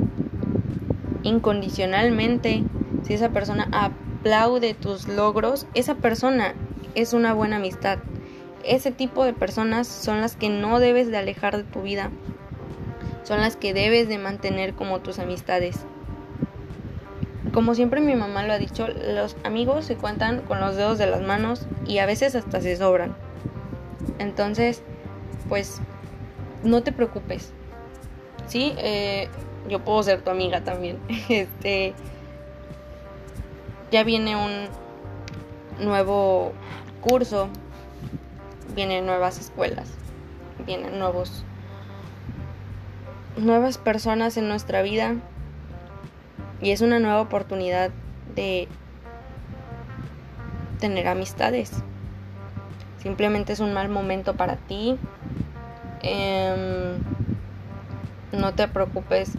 incondicionalmente, 1.23 2.63
si 3.05 3.15
esa 3.15 3.31
persona 3.31 3.69
aplaude 3.73 4.75
tus 4.75 5.09
logros, 5.09 5.67
esa 5.75 5.95
persona 5.95 6.55
es 6.95 7.13
una 7.13 7.33
buena 7.33 7.57
amistad. 7.57 7.99
Ese 8.65 8.91
tipo 8.91 9.25
de 9.25 9.33
personas 9.33 9.87
son 9.87 10.21
las 10.21 10.37
que 10.37 10.49
no 10.49 10.81
debes 10.81 11.11
de 11.11 11.17
alejar 11.17 11.57
de 11.57 11.65
tu 11.65 11.83
vida. 11.83 12.11
Son 13.25 13.41
las 13.41 13.57
que 13.57 13.75
debes 13.75 14.09
de 14.09 14.19
mantener 14.19 14.75
como 14.75 15.01
tus 15.01 15.19
amistades. 15.19 15.77
Como 17.53 17.75
siempre 17.75 18.01
mi 18.01 18.15
mamá 18.15 18.43
lo 18.43 18.53
ha 18.53 18.59
dicho, 18.59 18.89
los 18.89 19.37
amigos 19.45 19.87
se 19.87 19.97
cuentan 19.97 20.43
con 20.43 20.61
los 20.61 20.77
dedos 20.77 20.99
de 20.99 21.07
las 21.07 21.23
manos 21.23 21.67
y 21.87 21.99
a 21.99 22.07
veces 22.07 22.35
hasta 22.35 22.61
se 22.61 22.77
sobran. 22.77 23.28
Entonces, 24.19 24.83
pues, 25.49 25.81
no 26.63 26.83
te 26.83 26.93
preocupes. 26.93 27.53
Sí, 28.47 28.75
eh, 28.79 29.29
yo 29.69 29.85
puedo 29.85 30.03
ser 30.03 30.23
tu 30.23 30.31
amiga 30.31 30.63
también. 30.63 30.99
Este, 31.29 31.95
ya 33.91 34.05
viene 34.05 34.37
un 34.37 34.69
nuevo 35.85 36.53
curso, 37.01 37.49
vienen 38.75 39.07
nuevas 39.07 39.39
escuelas, 39.39 39.89
vienen 40.67 40.99
nuevos, 40.99 41.45
nuevas 43.37 43.79
personas 43.79 44.37
en 44.37 44.49
nuestra 44.49 44.83
vida 44.83 45.15
y 46.61 46.71
es 46.73 46.81
una 46.81 46.99
nueva 46.99 47.21
oportunidad 47.21 47.91
de 48.35 48.69
tener 50.81 51.09
amistades. 51.09 51.73
Simplemente 53.09 53.55
es 53.55 53.61
un 53.61 53.73
mal 53.73 53.89
momento 53.89 54.35
para 54.35 54.57
ti. 54.57 54.99
Em, 56.03 56.99
no 58.33 58.53
te 58.53 58.69
preocupes 58.69 59.33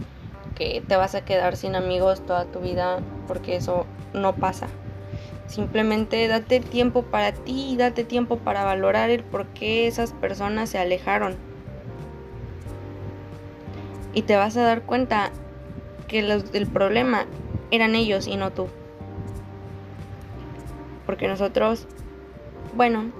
que 0.56 0.82
te 0.84 0.96
vas 0.96 1.14
a 1.14 1.24
quedar 1.24 1.54
sin 1.54 1.76
amigos 1.76 2.26
toda 2.26 2.46
tu 2.46 2.58
vida 2.58 2.98
porque 3.28 3.54
eso 3.54 3.86
no 4.12 4.34
pasa. 4.34 4.66
Simplemente 5.46 6.26
date 6.26 6.58
tiempo 6.58 7.04
para 7.04 7.30
ti 7.30 7.76
date 7.78 8.02
tiempo 8.02 8.38
para 8.38 8.64
valorar 8.64 9.08
el 9.08 9.22
por 9.22 9.46
qué 9.46 9.86
esas 9.86 10.14
personas 10.14 10.68
se 10.68 10.78
alejaron. 10.78 11.36
Y 14.14 14.22
te 14.22 14.34
vas 14.34 14.56
a 14.56 14.64
dar 14.64 14.82
cuenta 14.82 15.30
que 16.08 16.22
los 16.22 16.50
del 16.50 16.66
problema 16.66 17.26
eran 17.70 17.94
ellos 17.94 18.26
y 18.26 18.34
no 18.34 18.50
tú. 18.50 18.66
Porque 21.06 21.28
nosotros, 21.28 21.86
bueno, 22.74 23.12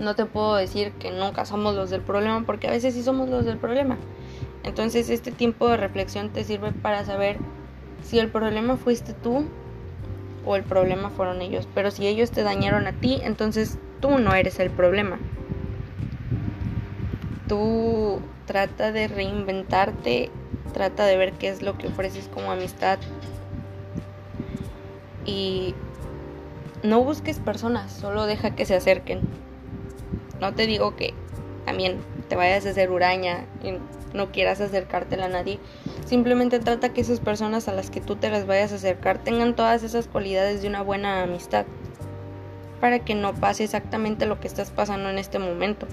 no 0.00 0.16
te 0.16 0.24
puedo 0.24 0.56
decir 0.56 0.92
que 0.92 1.12
nunca 1.12 1.44
somos 1.44 1.74
los 1.74 1.90
del 1.90 2.00
problema, 2.00 2.42
porque 2.44 2.66
a 2.66 2.70
veces 2.70 2.94
sí 2.94 3.02
somos 3.02 3.28
los 3.28 3.44
del 3.44 3.58
problema. 3.58 3.98
Entonces 4.64 5.10
este 5.10 5.30
tiempo 5.30 5.68
de 5.68 5.76
reflexión 5.76 6.30
te 6.30 6.42
sirve 6.42 6.72
para 6.72 7.04
saber 7.04 7.36
si 8.02 8.18
el 8.18 8.28
problema 8.28 8.76
fuiste 8.76 9.12
tú 9.12 9.44
o 10.44 10.56
el 10.56 10.62
problema 10.64 11.10
fueron 11.10 11.42
ellos. 11.42 11.68
Pero 11.74 11.90
si 11.90 12.06
ellos 12.06 12.30
te 12.30 12.42
dañaron 12.42 12.86
a 12.86 12.92
ti, 12.92 13.20
entonces 13.22 13.78
tú 14.00 14.18
no 14.18 14.34
eres 14.34 14.58
el 14.58 14.70
problema. 14.70 15.18
Tú 17.46 18.20
trata 18.46 18.92
de 18.92 19.06
reinventarte, 19.06 20.30
trata 20.72 21.04
de 21.04 21.16
ver 21.16 21.32
qué 21.34 21.48
es 21.48 21.62
lo 21.62 21.76
que 21.76 21.88
ofreces 21.88 22.28
como 22.32 22.50
amistad. 22.50 22.98
Y 25.26 25.74
no 26.82 27.04
busques 27.04 27.38
personas, 27.38 27.92
solo 27.92 28.24
deja 28.26 28.54
que 28.54 28.64
se 28.64 28.74
acerquen. 28.74 29.20
No 30.40 30.54
te 30.54 30.66
digo 30.66 30.96
que 30.96 31.14
también 31.64 31.98
te 32.28 32.36
vayas 32.36 32.66
a 32.66 32.70
hacer 32.70 32.90
uraña 32.90 33.46
y 33.62 33.74
no 34.16 34.32
quieras 34.32 34.60
acercártela 34.60 35.26
a 35.26 35.28
nadie. 35.28 35.58
Simplemente 36.06 36.58
trata 36.58 36.92
que 36.92 37.00
esas 37.00 37.20
personas 37.20 37.68
a 37.68 37.72
las 37.72 37.90
que 37.90 38.00
tú 38.00 38.16
te 38.16 38.30
las 38.30 38.46
vayas 38.46 38.72
a 38.72 38.76
acercar 38.76 39.18
tengan 39.18 39.54
todas 39.54 39.82
esas 39.82 40.08
cualidades 40.08 40.62
de 40.62 40.68
una 40.68 40.82
buena 40.82 41.22
amistad. 41.22 41.66
Para 42.80 43.00
que 43.00 43.14
no 43.14 43.34
pase 43.34 43.64
exactamente 43.64 44.26
lo 44.26 44.40
que 44.40 44.48
estás 44.48 44.70
pasando 44.70 45.10
en 45.10 45.18
este 45.18 45.38
momento. 45.38 45.86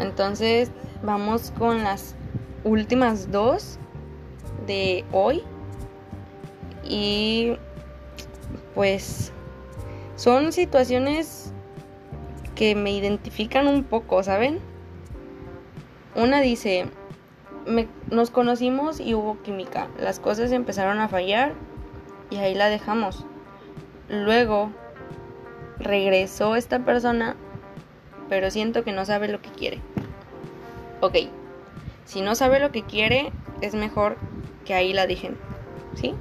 Entonces 0.00 0.70
vamos 1.02 1.52
con 1.56 1.84
las 1.84 2.14
últimas 2.64 3.30
dos 3.30 3.78
de 4.66 5.04
hoy. 5.12 5.42
Y 6.84 7.56
pues 8.74 9.32
son 10.16 10.52
situaciones 10.52 11.52
que 12.58 12.74
me 12.74 12.90
identifican 12.90 13.68
un 13.68 13.84
poco, 13.84 14.24
¿saben? 14.24 14.58
Una 16.16 16.40
dice, 16.40 16.86
nos 18.10 18.30
conocimos 18.30 18.98
y 18.98 19.14
hubo 19.14 19.40
química, 19.42 19.86
las 19.96 20.18
cosas 20.18 20.50
empezaron 20.50 20.98
a 20.98 21.06
fallar 21.06 21.52
y 22.30 22.38
ahí 22.38 22.56
la 22.56 22.68
dejamos. 22.68 23.24
Luego 24.08 24.72
regresó 25.78 26.56
esta 26.56 26.80
persona, 26.80 27.36
pero 28.28 28.50
siento 28.50 28.82
que 28.82 28.90
no 28.90 29.04
sabe 29.04 29.28
lo 29.28 29.40
que 29.40 29.50
quiere. 29.50 29.78
Ok, 31.00 31.14
si 32.06 32.22
no 32.22 32.34
sabe 32.34 32.58
lo 32.58 32.72
que 32.72 32.82
quiere, 32.82 33.30
es 33.60 33.76
mejor 33.76 34.16
que 34.64 34.74
ahí 34.74 34.92
la 34.92 35.06
dejen, 35.06 35.36
¿sí? 35.94 36.12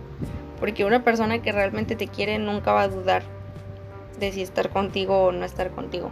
Porque 0.60 0.86
una 0.86 1.04
persona 1.04 1.41
que 1.41 1.52
realmente 1.52 1.95
te 1.95 2.08
quiere 2.08 2.38
nunca 2.38 2.73
va 2.73 2.84
a 2.84 2.89
dudar 2.89 3.23
de 4.19 4.32
si 4.32 4.41
estar 4.41 4.69
contigo 4.69 5.25
o 5.25 5.32
no 5.32 5.45
estar 5.45 5.71
contigo. 5.71 6.12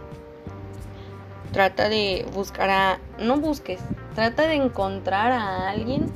Trata 1.52 1.88
de 1.88 2.26
buscar 2.34 2.70
a... 2.70 2.98
No 3.18 3.38
busques, 3.38 3.80
trata 4.14 4.46
de 4.46 4.54
encontrar 4.54 5.32
a 5.32 5.70
alguien 5.70 6.10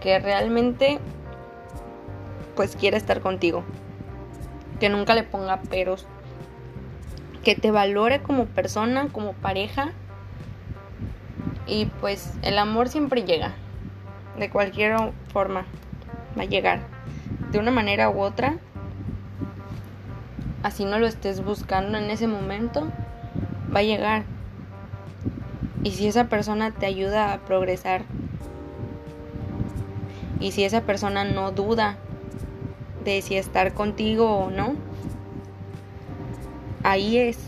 que 0.00 0.18
realmente 0.18 1.00
pues 2.54 2.76
quiera 2.76 2.96
estar 2.96 3.20
contigo. 3.20 3.64
Que 4.80 4.88
nunca 4.88 5.14
le 5.14 5.22
ponga 5.22 5.60
peros. 5.62 6.06
Que 7.44 7.54
te 7.54 7.70
valore 7.70 8.22
como 8.22 8.46
persona, 8.46 9.08
como 9.12 9.32
pareja. 9.32 9.92
Y 11.66 11.86
pues 12.00 12.32
el 12.42 12.58
amor 12.58 12.88
siempre 12.88 13.22
llega. 13.22 13.54
De 14.38 14.50
cualquier 14.50 14.96
forma 15.32 15.66
va 16.38 16.42
a 16.42 16.46
llegar. 16.46 16.80
De 17.52 17.58
una 17.58 17.70
manera 17.70 18.10
u 18.10 18.20
otra. 18.20 18.58
Así 20.62 20.84
no 20.84 20.98
lo 20.98 21.06
estés 21.06 21.44
buscando 21.44 21.98
en 21.98 22.10
ese 22.10 22.26
momento. 22.26 22.88
Va 23.74 23.80
a 23.80 23.84
llegar. 23.84 24.24
Y 25.84 25.92
si 25.92 26.06
esa 26.06 26.24
persona 26.24 26.72
te 26.72 26.86
ayuda 26.86 27.32
a 27.32 27.38
progresar. 27.38 28.02
Y 30.40 30.52
si 30.52 30.64
esa 30.64 30.82
persona 30.82 31.24
no 31.24 31.52
duda 31.52 31.96
de 33.04 33.22
si 33.22 33.36
estar 33.36 33.74
contigo 33.74 34.30
o 34.30 34.50
no. 34.50 34.74
Ahí 36.82 37.18
es. 37.18 37.38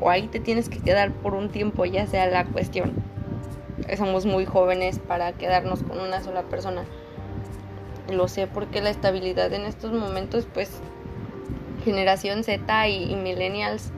O 0.00 0.10
ahí 0.10 0.26
te 0.26 0.40
tienes 0.40 0.68
que 0.68 0.78
quedar 0.78 1.12
por 1.12 1.34
un 1.34 1.50
tiempo, 1.50 1.84
ya 1.84 2.06
sea 2.06 2.26
la 2.26 2.44
cuestión. 2.44 2.92
Somos 3.96 4.26
muy 4.26 4.44
jóvenes 4.44 4.98
para 4.98 5.32
quedarnos 5.32 5.82
con 5.82 6.00
una 6.00 6.20
sola 6.20 6.42
persona 6.42 6.84
lo 8.12 8.28
sé 8.28 8.46
porque 8.46 8.80
la 8.80 8.90
estabilidad 8.90 9.52
en 9.52 9.62
estos 9.62 9.92
momentos, 9.92 10.46
pues 10.52 10.70
generación 11.84 12.44
Z 12.44 12.88
y, 12.88 13.14
millennials 13.14 13.90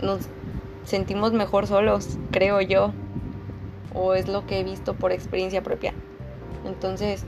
nos 0.00 0.20
sentimos 0.84 1.32
mejor 1.32 1.66
solos, 1.66 2.18
creo 2.30 2.60
yo, 2.60 2.92
o 3.94 4.14
es 4.14 4.28
lo 4.28 4.46
que 4.46 4.60
he 4.60 4.64
visto 4.64 4.94
por 4.94 5.12
experiencia 5.12 5.62
propia. 5.62 5.92
Entonces, 6.64 7.24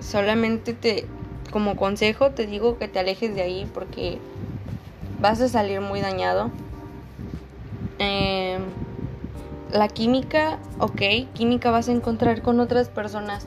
solamente 0.00 0.74
te, 0.74 1.06
como 1.50 1.76
consejo, 1.76 2.30
te 2.30 2.46
digo 2.46 2.78
que 2.78 2.88
te 2.88 2.98
alejes 2.98 3.34
de 3.34 3.42
ahí 3.42 3.70
porque 3.72 4.18
vas 5.20 5.40
a 5.40 5.48
salir 5.48 5.80
muy 5.80 6.00
dañado. 6.00 6.50
Em, 7.98 8.62
la 9.72 9.88
química, 9.88 10.58
ok, 10.78 11.32
química 11.32 11.70
vas 11.70 11.88
a 11.88 11.92
encontrar 11.92 12.42
con 12.42 12.60
otras 12.60 12.88
personas 12.88 13.46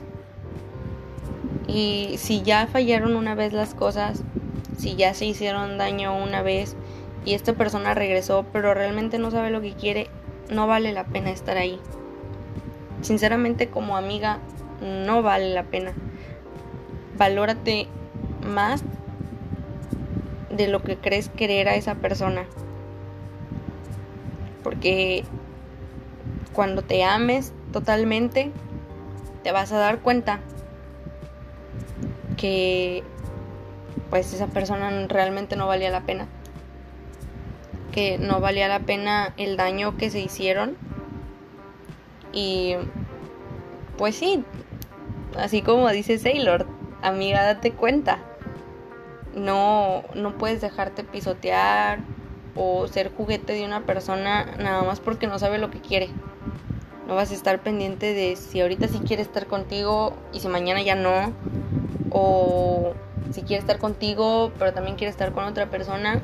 y 1.72 2.16
si 2.18 2.42
ya 2.42 2.66
fallaron 2.66 3.14
una 3.14 3.34
vez 3.34 3.52
las 3.52 3.74
cosas, 3.74 4.22
si 4.80 4.96
ya 4.96 5.12
se 5.12 5.26
hicieron 5.26 5.76
daño 5.76 6.16
una 6.16 6.42
vez 6.42 6.74
y 7.24 7.34
esta 7.34 7.52
persona 7.52 7.92
regresó, 7.92 8.46
pero 8.50 8.72
realmente 8.72 9.18
no 9.18 9.30
sabe 9.30 9.50
lo 9.50 9.60
que 9.60 9.74
quiere, 9.74 10.08
no 10.50 10.66
vale 10.66 10.92
la 10.92 11.04
pena 11.04 11.30
estar 11.30 11.58
ahí. 11.58 11.78
Sinceramente 13.02 13.68
como 13.68 13.96
amiga, 13.96 14.38
no 14.80 15.22
vale 15.22 15.52
la 15.52 15.64
pena. 15.64 15.92
Valórate 17.18 17.88
más 18.42 18.82
de 20.48 20.68
lo 20.68 20.82
que 20.82 20.96
crees 20.96 21.28
querer 21.28 21.68
a 21.68 21.74
esa 21.74 21.96
persona. 21.96 22.46
Porque 24.62 25.24
cuando 26.54 26.82
te 26.82 27.04
ames 27.04 27.52
totalmente, 27.72 28.50
te 29.42 29.52
vas 29.52 29.72
a 29.72 29.78
dar 29.78 30.00
cuenta 30.00 30.40
que 32.36 33.04
pues 34.10 34.32
esa 34.34 34.48
persona 34.48 34.90
realmente 35.06 35.56
no 35.56 35.66
valía 35.66 35.90
la 35.90 36.02
pena. 36.02 36.26
Que 37.92 38.18
no 38.18 38.40
valía 38.40 38.68
la 38.68 38.80
pena 38.80 39.32
el 39.36 39.56
daño 39.56 39.96
que 39.96 40.10
se 40.10 40.20
hicieron. 40.20 40.76
Y 42.32 42.74
pues 43.96 44.16
sí, 44.16 44.44
así 45.36 45.62
como 45.62 45.88
dice 45.90 46.18
Sailor, 46.18 46.66
amiga, 47.02 47.42
date 47.42 47.72
cuenta. 47.72 48.18
No, 49.34 50.02
no 50.14 50.36
puedes 50.36 50.60
dejarte 50.60 51.04
pisotear 51.04 52.00
o 52.56 52.88
ser 52.88 53.12
juguete 53.14 53.52
de 53.52 53.64
una 53.64 53.82
persona 53.82 54.56
nada 54.58 54.82
más 54.82 55.00
porque 55.00 55.26
no 55.26 55.38
sabe 55.38 55.58
lo 55.58 55.70
que 55.70 55.80
quiere. 55.80 56.08
No 57.06 57.14
vas 57.14 57.30
a 57.30 57.34
estar 57.34 57.60
pendiente 57.60 58.12
de 58.12 58.36
si 58.36 58.60
ahorita 58.60 58.88
sí 58.88 59.00
quiere 59.00 59.22
estar 59.22 59.46
contigo 59.46 60.14
y 60.32 60.40
si 60.40 60.48
mañana 60.48 60.82
ya 60.82 60.94
no 60.94 61.32
o 62.10 62.94
si 63.32 63.42
quiere 63.42 63.60
estar 63.60 63.78
contigo 63.78 64.52
pero 64.58 64.72
también 64.72 64.96
quiere 64.96 65.10
estar 65.10 65.32
con 65.32 65.44
otra 65.44 65.70
persona, 65.70 66.20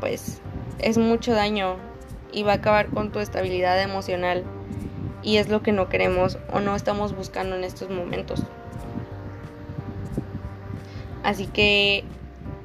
pues 0.00 0.40
es 0.78 0.98
mucho 0.98 1.32
daño 1.32 1.76
y 2.32 2.42
va 2.42 2.52
a 2.52 2.56
acabar 2.56 2.88
con 2.88 3.10
tu 3.10 3.18
estabilidad 3.18 3.80
emocional 3.82 4.44
y 5.22 5.36
es 5.36 5.48
lo 5.48 5.62
que 5.62 5.72
no 5.72 5.88
queremos 5.88 6.38
o 6.52 6.60
no 6.60 6.76
estamos 6.76 7.14
buscando 7.14 7.56
en 7.56 7.64
estos 7.64 7.90
momentos. 7.90 8.42
Así 11.24 11.46
que, 11.46 12.04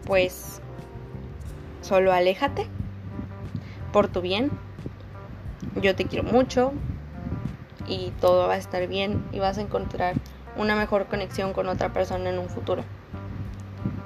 pues, 0.06 0.62
solo 1.82 2.14
aléjate 2.14 2.68
por 3.92 4.08
tu 4.08 4.22
bien. 4.22 4.52
Yo 5.82 5.96
te 5.96 6.06
quiero 6.06 6.24
mucho 6.24 6.72
y 7.88 8.12
todo 8.22 8.48
va 8.48 8.54
a 8.54 8.58
estar 8.58 8.88
bien 8.88 9.26
y 9.32 9.40
vas 9.40 9.58
a 9.58 9.62
encontrar 9.62 10.16
una 10.56 10.76
mejor 10.76 11.08
conexión 11.08 11.54
con 11.54 11.68
otra 11.68 11.92
persona 11.92 12.30
en 12.30 12.40
un 12.40 12.48
futuro. 12.48 12.84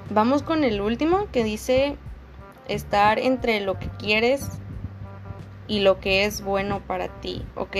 Vamos 0.09 0.41
con 0.41 0.63
el 0.63 0.79
último 0.79 1.27
que 1.33 1.43
dice 1.43 1.97
estar 2.69 3.19
entre 3.19 3.59
lo 3.59 3.77
que 3.77 3.89
quieres 3.89 4.47
y 5.67 5.81
lo 5.81 5.99
que 5.99 6.23
es 6.23 6.41
bueno 6.41 6.79
para 6.79 7.09
ti. 7.19 7.43
Ok, 7.55 7.75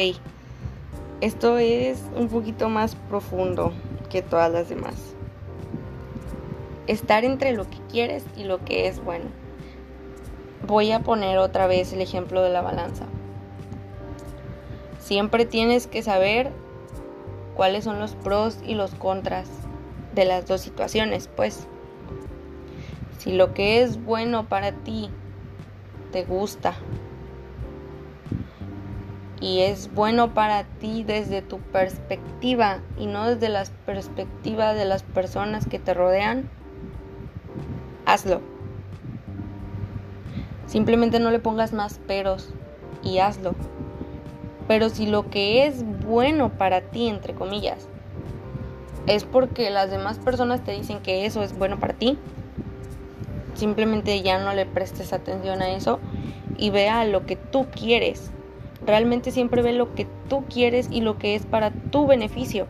esto 1.22 1.58
es 1.58 2.04
un 2.18 2.28
poquito 2.28 2.68
más 2.68 2.96
profundo 2.96 3.72
que 4.10 4.22
todas 4.22 4.52
las 4.52 4.68
demás. 4.68 5.16
Estar 6.86 7.24
entre 7.24 7.54
lo 7.54 7.70
que 7.70 7.78
quieres 7.90 8.26
y 8.36 8.44
lo 8.44 8.63
que 8.66 8.88
es 8.88 9.02
bueno. 9.02 9.28
Voy 10.68 10.92
a 10.92 11.00
poner 11.00 11.38
otra 11.38 11.66
vez 11.66 11.94
el 11.94 12.02
ejemplo 12.02 12.42
de 12.42 12.50
la 12.50 12.62
balanza. 12.62 13.06
Siempre 15.00 15.46
tienes 15.46 15.88
que 15.88 16.04
saber 16.04 16.52
cuáles 17.56 17.86
son 17.86 18.00
los 18.00 18.16
pros 18.16 18.60
y 18.66 18.76
los 18.76 18.94
contras 18.96 19.48
de 20.13 20.26
las 20.26 20.46
dos 20.46 20.60
situaciones, 20.60 21.30
pues. 21.34 21.70
Si 23.18 23.34
lo 23.34 23.54
que 23.54 23.82
es 23.82 24.04
bueno 24.04 24.48
para 24.48 24.72
ti 24.72 25.10
te 26.12 26.24
gusta 26.24 26.76
y 29.40 29.60
es 29.62 29.94
bueno 29.94 30.34
para 30.34 30.64
ti 30.64 31.04
desde 31.04 31.42
tu 31.42 31.60
perspectiva 31.60 32.80
y 32.98 33.06
no 33.06 33.28
desde 33.28 33.50
la 33.50 33.64
perspectiva 33.86 34.74
de 34.74 34.86
las 34.86 35.04
personas 35.04 35.68
que 35.68 35.80
te 35.80 35.94
rodean, 35.94 36.50
hazlo. 38.06 38.42
Simplemente 40.66 41.20
no 41.20 41.32
le 41.32 41.40
pongas 41.40 41.72
más 41.74 42.00
peros 42.00 42.50
y 43.04 43.20
hazlo. 43.20 43.56
Pero 44.68 44.90
si 44.90 45.08
lo 45.08 45.30
que 45.30 45.66
es 45.66 45.84
bueno 46.06 46.50
para 46.50 46.82
ti, 46.82 47.08
entre 47.08 47.34
comillas, 47.34 47.88
es 49.06 49.24
porque 49.24 49.70
las 49.70 49.90
demás 49.90 50.20
personas 50.20 50.62
te 50.64 50.74
dicen 50.74 51.00
que 51.00 51.26
eso 51.26 51.42
es 51.42 51.58
bueno 51.58 51.80
para 51.80 51.94
ti, 51.94 52.18
simplemente 53.58 54.22
ya 54.22 54.39
no 54.39 54.54
le 54.54 54.65
prestes 54.65 55.13
atención 55.13 55.62
a 55.62 55.72
eso 55.72 56.00
y 56.58 56.70
vea 56.70 57.06
lo 57.06 57.26
que 57.26 57.36
tú 57.36 57.67
quieres. 57.72 58.32
Realmente 58.86 59.32
siempre 59.32 59.62
ve 59.62 59.74
lo 59.74 59.93
que 59.96 60.08
tú 60.30 60.46
quieres 60.46 60.88
y 60.91 61.02
lo 61.02 61.17
que 61.17 61.36
es 61.36 61.46
para 61.46 61.72
tu 61.72 62.08
beneficio. 62.08 62.67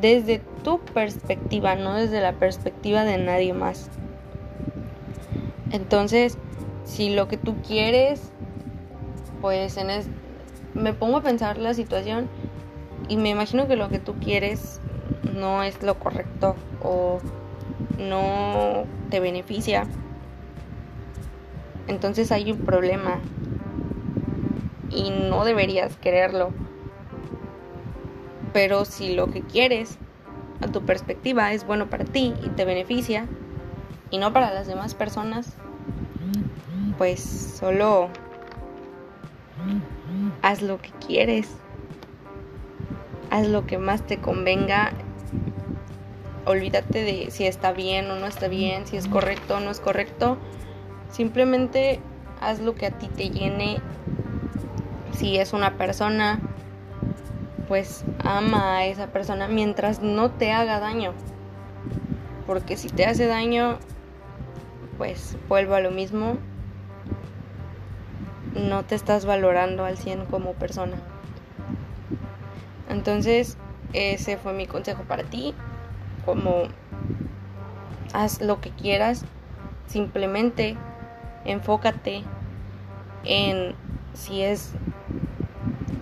Desde 0.00 0.40
tu 0.62 0.78
perspectiva, 0.80 1.74
no 1.74 1.94
desde 1.94 2.20
la 2.20 2.34
perspectiva 2.34 3.04
de 3.04 3.18
nadie 3.18 3.52
más. 3.52 3.90
Entonces, 5.72 6.38
si 6.84 7.14
lo 7.14 7.28
que 7.28 7.36
tú 7.36 7.56
quieres, 7.66 8.32
pues 9.40 9.76
en 9.76 9.90
es, 9.90 10.06
me 10.74 10.92
pongo 10.92 11.18
a 11.18 11.22
pensar 11.22 11.58
la 11.58 11.74
situación 11.74 12.28
y 13.08 13.16
me 13.16 13.30
imagino 13.30 13.66
que 13.66 13.76
lo 13.76 13.88
que 13.88 13.98
tú 13.98 14.14
quieres 14.14 14.80
no 15.34 15.62
es 15.62 15.82
lo 15.82 15.98
correcto 15.98 16.56
o 16.82 17.18
no 17.98 18.84
te 19.10 19.20
beneficia. 19.20 19.86
Entonces 21.86 22.32
hay 22.32 22.52
un 22.52 22.58
problema 22.58 23.18
y 24.90 25.10
no 25.10 25.44
deberías 25.44 25.96
quererlo. 25.96 26.50
Pero 28.52 28.84
si 28.84 29.14
lo 29.14 29.30
que 29.30 29.42
quieres, 29.42 29.98
a 30.60 30.68
tu 30.68 30.82
perspectiva, 30.82 31.52
es 31.52 31.66
bueno 31.66 31.88
para 31.88 32.04
ti 32.04 32.34
y 32.44 32.48
te 32.50 32.64
beneficia 32.64 33.26
y 34.10 34.18
no 34.18 34.32
para 34.32 34.52
las 34.52 34.66
demás 34.66 34.94
personas, 34.94 35.54
pues 36.96 37.20
solo 37.20 38.08
haz 40.42 40.62
lo 40.62 40.80
que 40.80 40.90
quieres. 41.06 41.48
Haz 43.30 43.46
lo 43.46 43.66
que 43.66 43.78
más 43.78 44.06
te 44.06 44.18
convenga. 44.18 44.92
Olvídate 46.48 47.04
de 47.04 47.30
si 47.30 47.46
está 47.46 47.72
bien 47.72 48.10
o 48.10 48.16
no 48.16 48.26
está 48.26 48.48
bien, 48.48 48.86
si 48.86 48.96
es 48.96 49.06
correcto 49.06 49.56
o 49.56 49.60
no 49.60 49.70
es 49.70 49.80
correcto. 49.80 50.38
Simplemente 51.10 52.00
haz 52.40 52.60
lo 52.60 52.74
que 52.74 52.86
a 52.86 52.90
ti 52.90 53.08
te 53.08 53.28
llene. 53.28 53.82
Si 55.12 55.36
es 55.36 55.52
una 55.52 55.76
persona, 55.76 56.40
pues 57.68 58.02
ama 58.24 58.78
a 58.78 58.86
esa 58.86 59.08
persona 59.08 59.46
mientras 59.46 60.00
no 60.00 60.30
te 60.30 60.50
haga 60.50 60.80
daño. 60.80 61.12
Porque 62.46 62.78
si 62.78 62.88
te 62.88 63.04
hace 63.04 63.26
daño, 63.26 63.78
pues 64.96 65.36
vuelvo 65.50 65.74
a 65.74 65.80
lo 65.80 65.90
mismo 65.90 66.38
no 68.54 68.86
te 68.86 68.94
estás 68.94 69.26
valorando 69.26 69.84
al 69.84 69.98
100 69.98 70.24
como 70.24 70.54
persona. 70.54 70.96
Entonces, 72.88 73.58
ese 73.92 74.38
fue 74.38 74.54
mi 74.54 74.66
consejo 74.66 75.02
para 75.02 75.24
ti. 75.24 75.54
Como 76.28 76.64
haz 78.12 78.42
lo 78.42 78.60
que 78.60 78.68
quieras, 78.68 79.24
simplemente 79.86 80.76
enfócate 81.46 82.22
en 83.24 83.74
si 84.12 84.42
es 84.42 84.72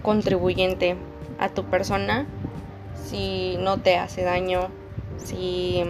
contribuyente 0.03 0.97
a 1.39 1.51
tu 1.51 1.67
persona, 1.67 2.27
si 3.05 3.57
no 3.61 3.79
te 3.79 3.99
hace 3.99 4.25
daño, 4.25 4.62
si 5.17 5.85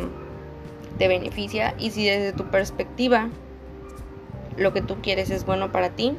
te 0.98 1.08
beneficia 1.08 1.72
y 1.78 1.92
si 1.92 2.04
desde 2.04 2.34
tu 2.34 2.50
perspectiva 2.50 3.30
lo 4.58 4.74
que 4.74 4.82
tú 4.82 4.96
quieres 5.00 5.30
es 5.30 5.46
bueno 5.46 5.72
para 5.72 5.88
ti, 5.88 6.14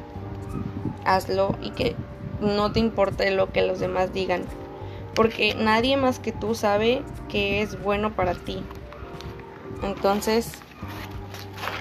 hazlo 1.04 1.56
y 1.62 1.70
que 1.70 1.94
no 2.40 2.72
te 2.72 2.80
importe 2.80 3.30
lo 3.30 3.52
que 3.52 3.62
los 3.62 3.78
demás 3.78 4.12
digan. 4.12 4.42
Porque 5.14 5.54
nadie 5.54 5.96
más 5.96 6.18
que 6.18 6.32
tú 6.32 6.54
sabe 6.54 7.02
que 7.28 7.62
es 7.62 7.82
bueno 7.82 8.14
para 8.14 8.34
ti. 8.34 8.62
Entonces, 9.82 10.52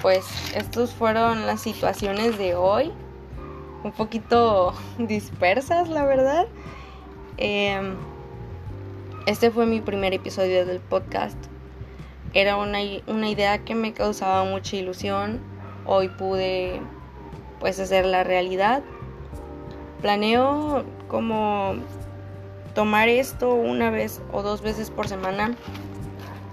pues 0.01 0.25
estas 0.55 0.93
fueron 0.93 1.45
las 1.45 1.61
situaciones 1.61 2.37
de 2.37 2.55
hoy. 2.55 2.91
Un 3.83 3.91
poquito 3.91 4.73
dispersas, 4.97 5.89
la 5.89 6.05
verdad. 6.05 6.47
Em, 7.37 7.95
este 9.25 9.51
fue 9.51 9.65
mi 9.65 9.81
primer 9.81 10.13
episodio 10.13 10.65
del 10.65 10.79
podcast. 10.79 11.37
Era 12.33 12.57
una, 12.57 12.79
una 13.07 13.29
idea 13.29 13.59
que 13.59 13.75
me 13.75 13.93
causaba 13.93 14.43
mucha 14.43 14.75
ilusión. 14.75 15.39
Hoy 15.85 16.09
pude 16.09 16.81
pues 17.59 17.79
hacer 17.79 18.05
la 18.05 18.23
realidad 18.23 18.83
planeo 20.01 20.85
como 21.07 21.75
tomar 22.77 23.09
esto 23.09 23.55
una 23.55 23.89
vez 23.89 24.21
o 24.31 24.43
dos 24.43 24.61
veces 24.61 24.91
por 24.91 25.07
semana, 25.07 25.55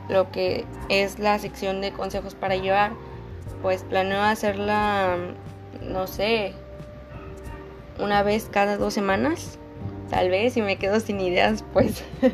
lo 0.09 0.31
que 0.31 0.65
es 0.89 1.19
la 1.19 1.39
sección 1.39 1.83
de 1.83 1.93
consejos 1.93 2.35
para 2.35 2.57
llevar, 2.57 2.93
pues 3.61 3.83
planeo 3.83 4.23
hacerla, 4.23 5.19
no 5.83 6.07
sé, 6.07 6.55
una 7.99 8.23
vez 8.23 8.49
cada 8.51 8.79
dos 8.79 8.95
semanas, 8.95 9.59
tal 10.09 10.31
vez, 10.31 10.55
si 10.55 10.63
me 10.63 10.79
quedo 10.79 10.99
sin 10.99 11.21
ideas, 11.21 11.63
pues 11.75 12.03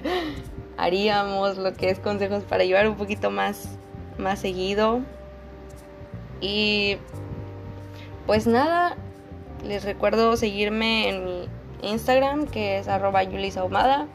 haríamos 0.77 1.59
lo 1.59 1.75
que 1.75 1.91
es 1.91 1.99
consejos 1.99 2.45
para 2.45 2.63
llevar 2.63 2.87
un 2.87 2.95
poquito 2.95 3.33
más, 3.33 3.77
más 4.19 4.39
seguido. 4.39 5.01
Y 6.41 6.97
pues 8.25 8.47
nada, 8.47 8.97
les 9.65 9.83
recuerdo 9.83 10.37
seguirme 10.37 11.09
en 11.09 11.25
mi 11.25 11.49
Instagram, 11.83 12.47
que 12.47 12.79
es 12.79 12.89
arroba 12.89 13.23
yulisahumada. 13.23 14.07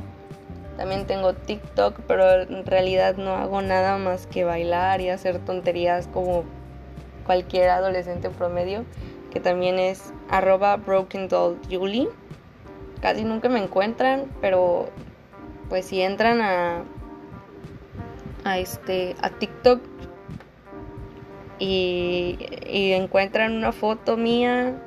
También 0.78 1.08
tengo 1.08 1.34
TikTok, 1.34 2.02
pero 2.08 2.42
en 2.42 2.66
realidad 2.66 3.16
no 3.16 3.36
hago 3.36 3.62
nada 3.62 3.98
más 3.98 4.28
que 4.28 4.44
bailar 4.44 5.00
y 5.02 5.10
hacer 5.10 5.40
tonterías 5.40 6.08
como 6.08 6.44
cualquier 7.26 7.70
adolescente 7.70 8.30
promedio, 8.30 8.86
que 9.32 9.40
también 9.40 9.80
es 9.80 10.14
arroba 10.30 10.76
broken 10.78 11.28
doll 11.28 11.60
Casi 13.02 13.24
nunca 13.24 13.50
me 13.50 13.62
encuentran, 13.62 14.26
pero 14.42 14.90
pues 15.70 15.86
si 15.86 16.02
entran 16.02 16.42
a, 16.42 16.84
a 18.44 18.58
este 18.58 19.16
a 19.22 19.30
TikTok 19.30 19.82
y, 21.60 22.38
y 22.68 22.94
encuentran 22.94 23.54
una 23.54 23.72
foto 23.72 24.18
mía 24.18 24.82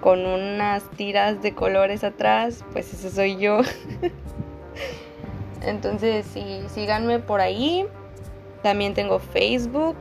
con 0.00 0.26
unas 0.26 0.88
tiras 0.90 1.42
de 1.42 1.54
colores 1.54 2.04
atrás, 2.04 2.64
pues 2.72 2.92
eso 2.92 3.10
soy 3.10 3.36
yo. 3.36 3.60
Entonces, 5.62 6.26
sí, 6.32 6.62
síganme 6.68 7.18
por 7.18 7.40
ahí. 7.40 7.86
También 8.62 8.94
tengo 8.94 9.18
Facebook 9.18 9.96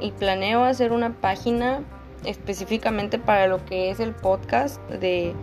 y 0.00 0.12
planeo 0.12 0.64
hacer 0.64 0.92
una 0.92 1.12
página 1.12 1.82
específicamente 2.24 3.18
para 3.18 3.46
lo 3.46 3.64
que 3.64 3.90
es 3.90 4.00
el 4.00 4.12
podcast 4.12 4.80
de 4.90 5.34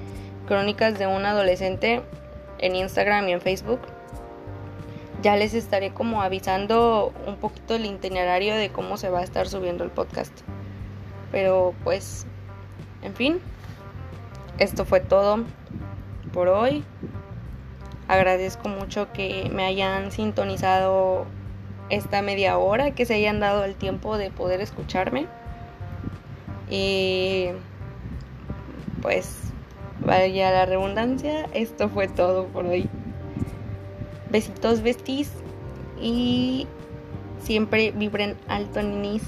Crónicas 0.47 0.97
de 0.97 1.07
un 1.07 1.25
adolescente 1.25 2.01
en 2.59 2.75
Instagram 2.75 3.27
y 3.29 3.33
en 3.33 3.41
Facebook. 3.41 3.79
Ya 5.21 5.35
les 5.35 5.53
estaré 5.53 5.93
como 5.93 6.21
avisando 6.21 7.11
un 7.25 7.37
poquito 7.37 7.75
el 7.75 7.85
itinerario 7.85 8.55
de 8.55 8.69
cómo 8.69 8.97
se 8.97 9.09
va 9.09 9.19
a 9.19 9.23
estar 9.23 9.47
subiendo 9.47 9.83
el 9.83 9.89
podcast. 9.89 10.33
Pero 11.31 11.73
pues, 11.83 12.25
en 13.01 13.13
fin, 13.15 13.41
esto 14.57 14.85
fue 14.85 14.99
todo 14.99 15.43
por 16.33 16.47
hoy. 16.47 16.83
Agradezco 18.07 18.69
mucho 18.69 19.11
que 19.11 19.49
me 19.53 19.65
hayan 19.65 20.11
sintonizado 20.11 21.25
esta 21.89 22.21
media 22.21 22.57
hora, 22.57 22.91
que 22.91 23.05
se 23.05 23.15
hayan 23.15 23.39
dado 23.39 23.63
el 23.63 23.75
tiempo 23.75 24.17
de 24.17 24.31
poder 24.31 24.61
escucharme. 24.61 25.27
Y 26.69 27.49
pues 29.01 29.37
vaya 29.99 30.51
la 30.51 30.65
redundancia, 30.65 31.47
esto 31.53 31.89
fue 31.89 32.07
todo 32.07 32.45
por 32.47 32.65
hoy. 32.65 32.89
Besitos 34.29 34.81
bestis 34.81 35.31
y 36.01 36.67
siempre 37.41 37.91
vibren 37.91 38.35
alto 38.47 38.81
ninis. 38.81 39.23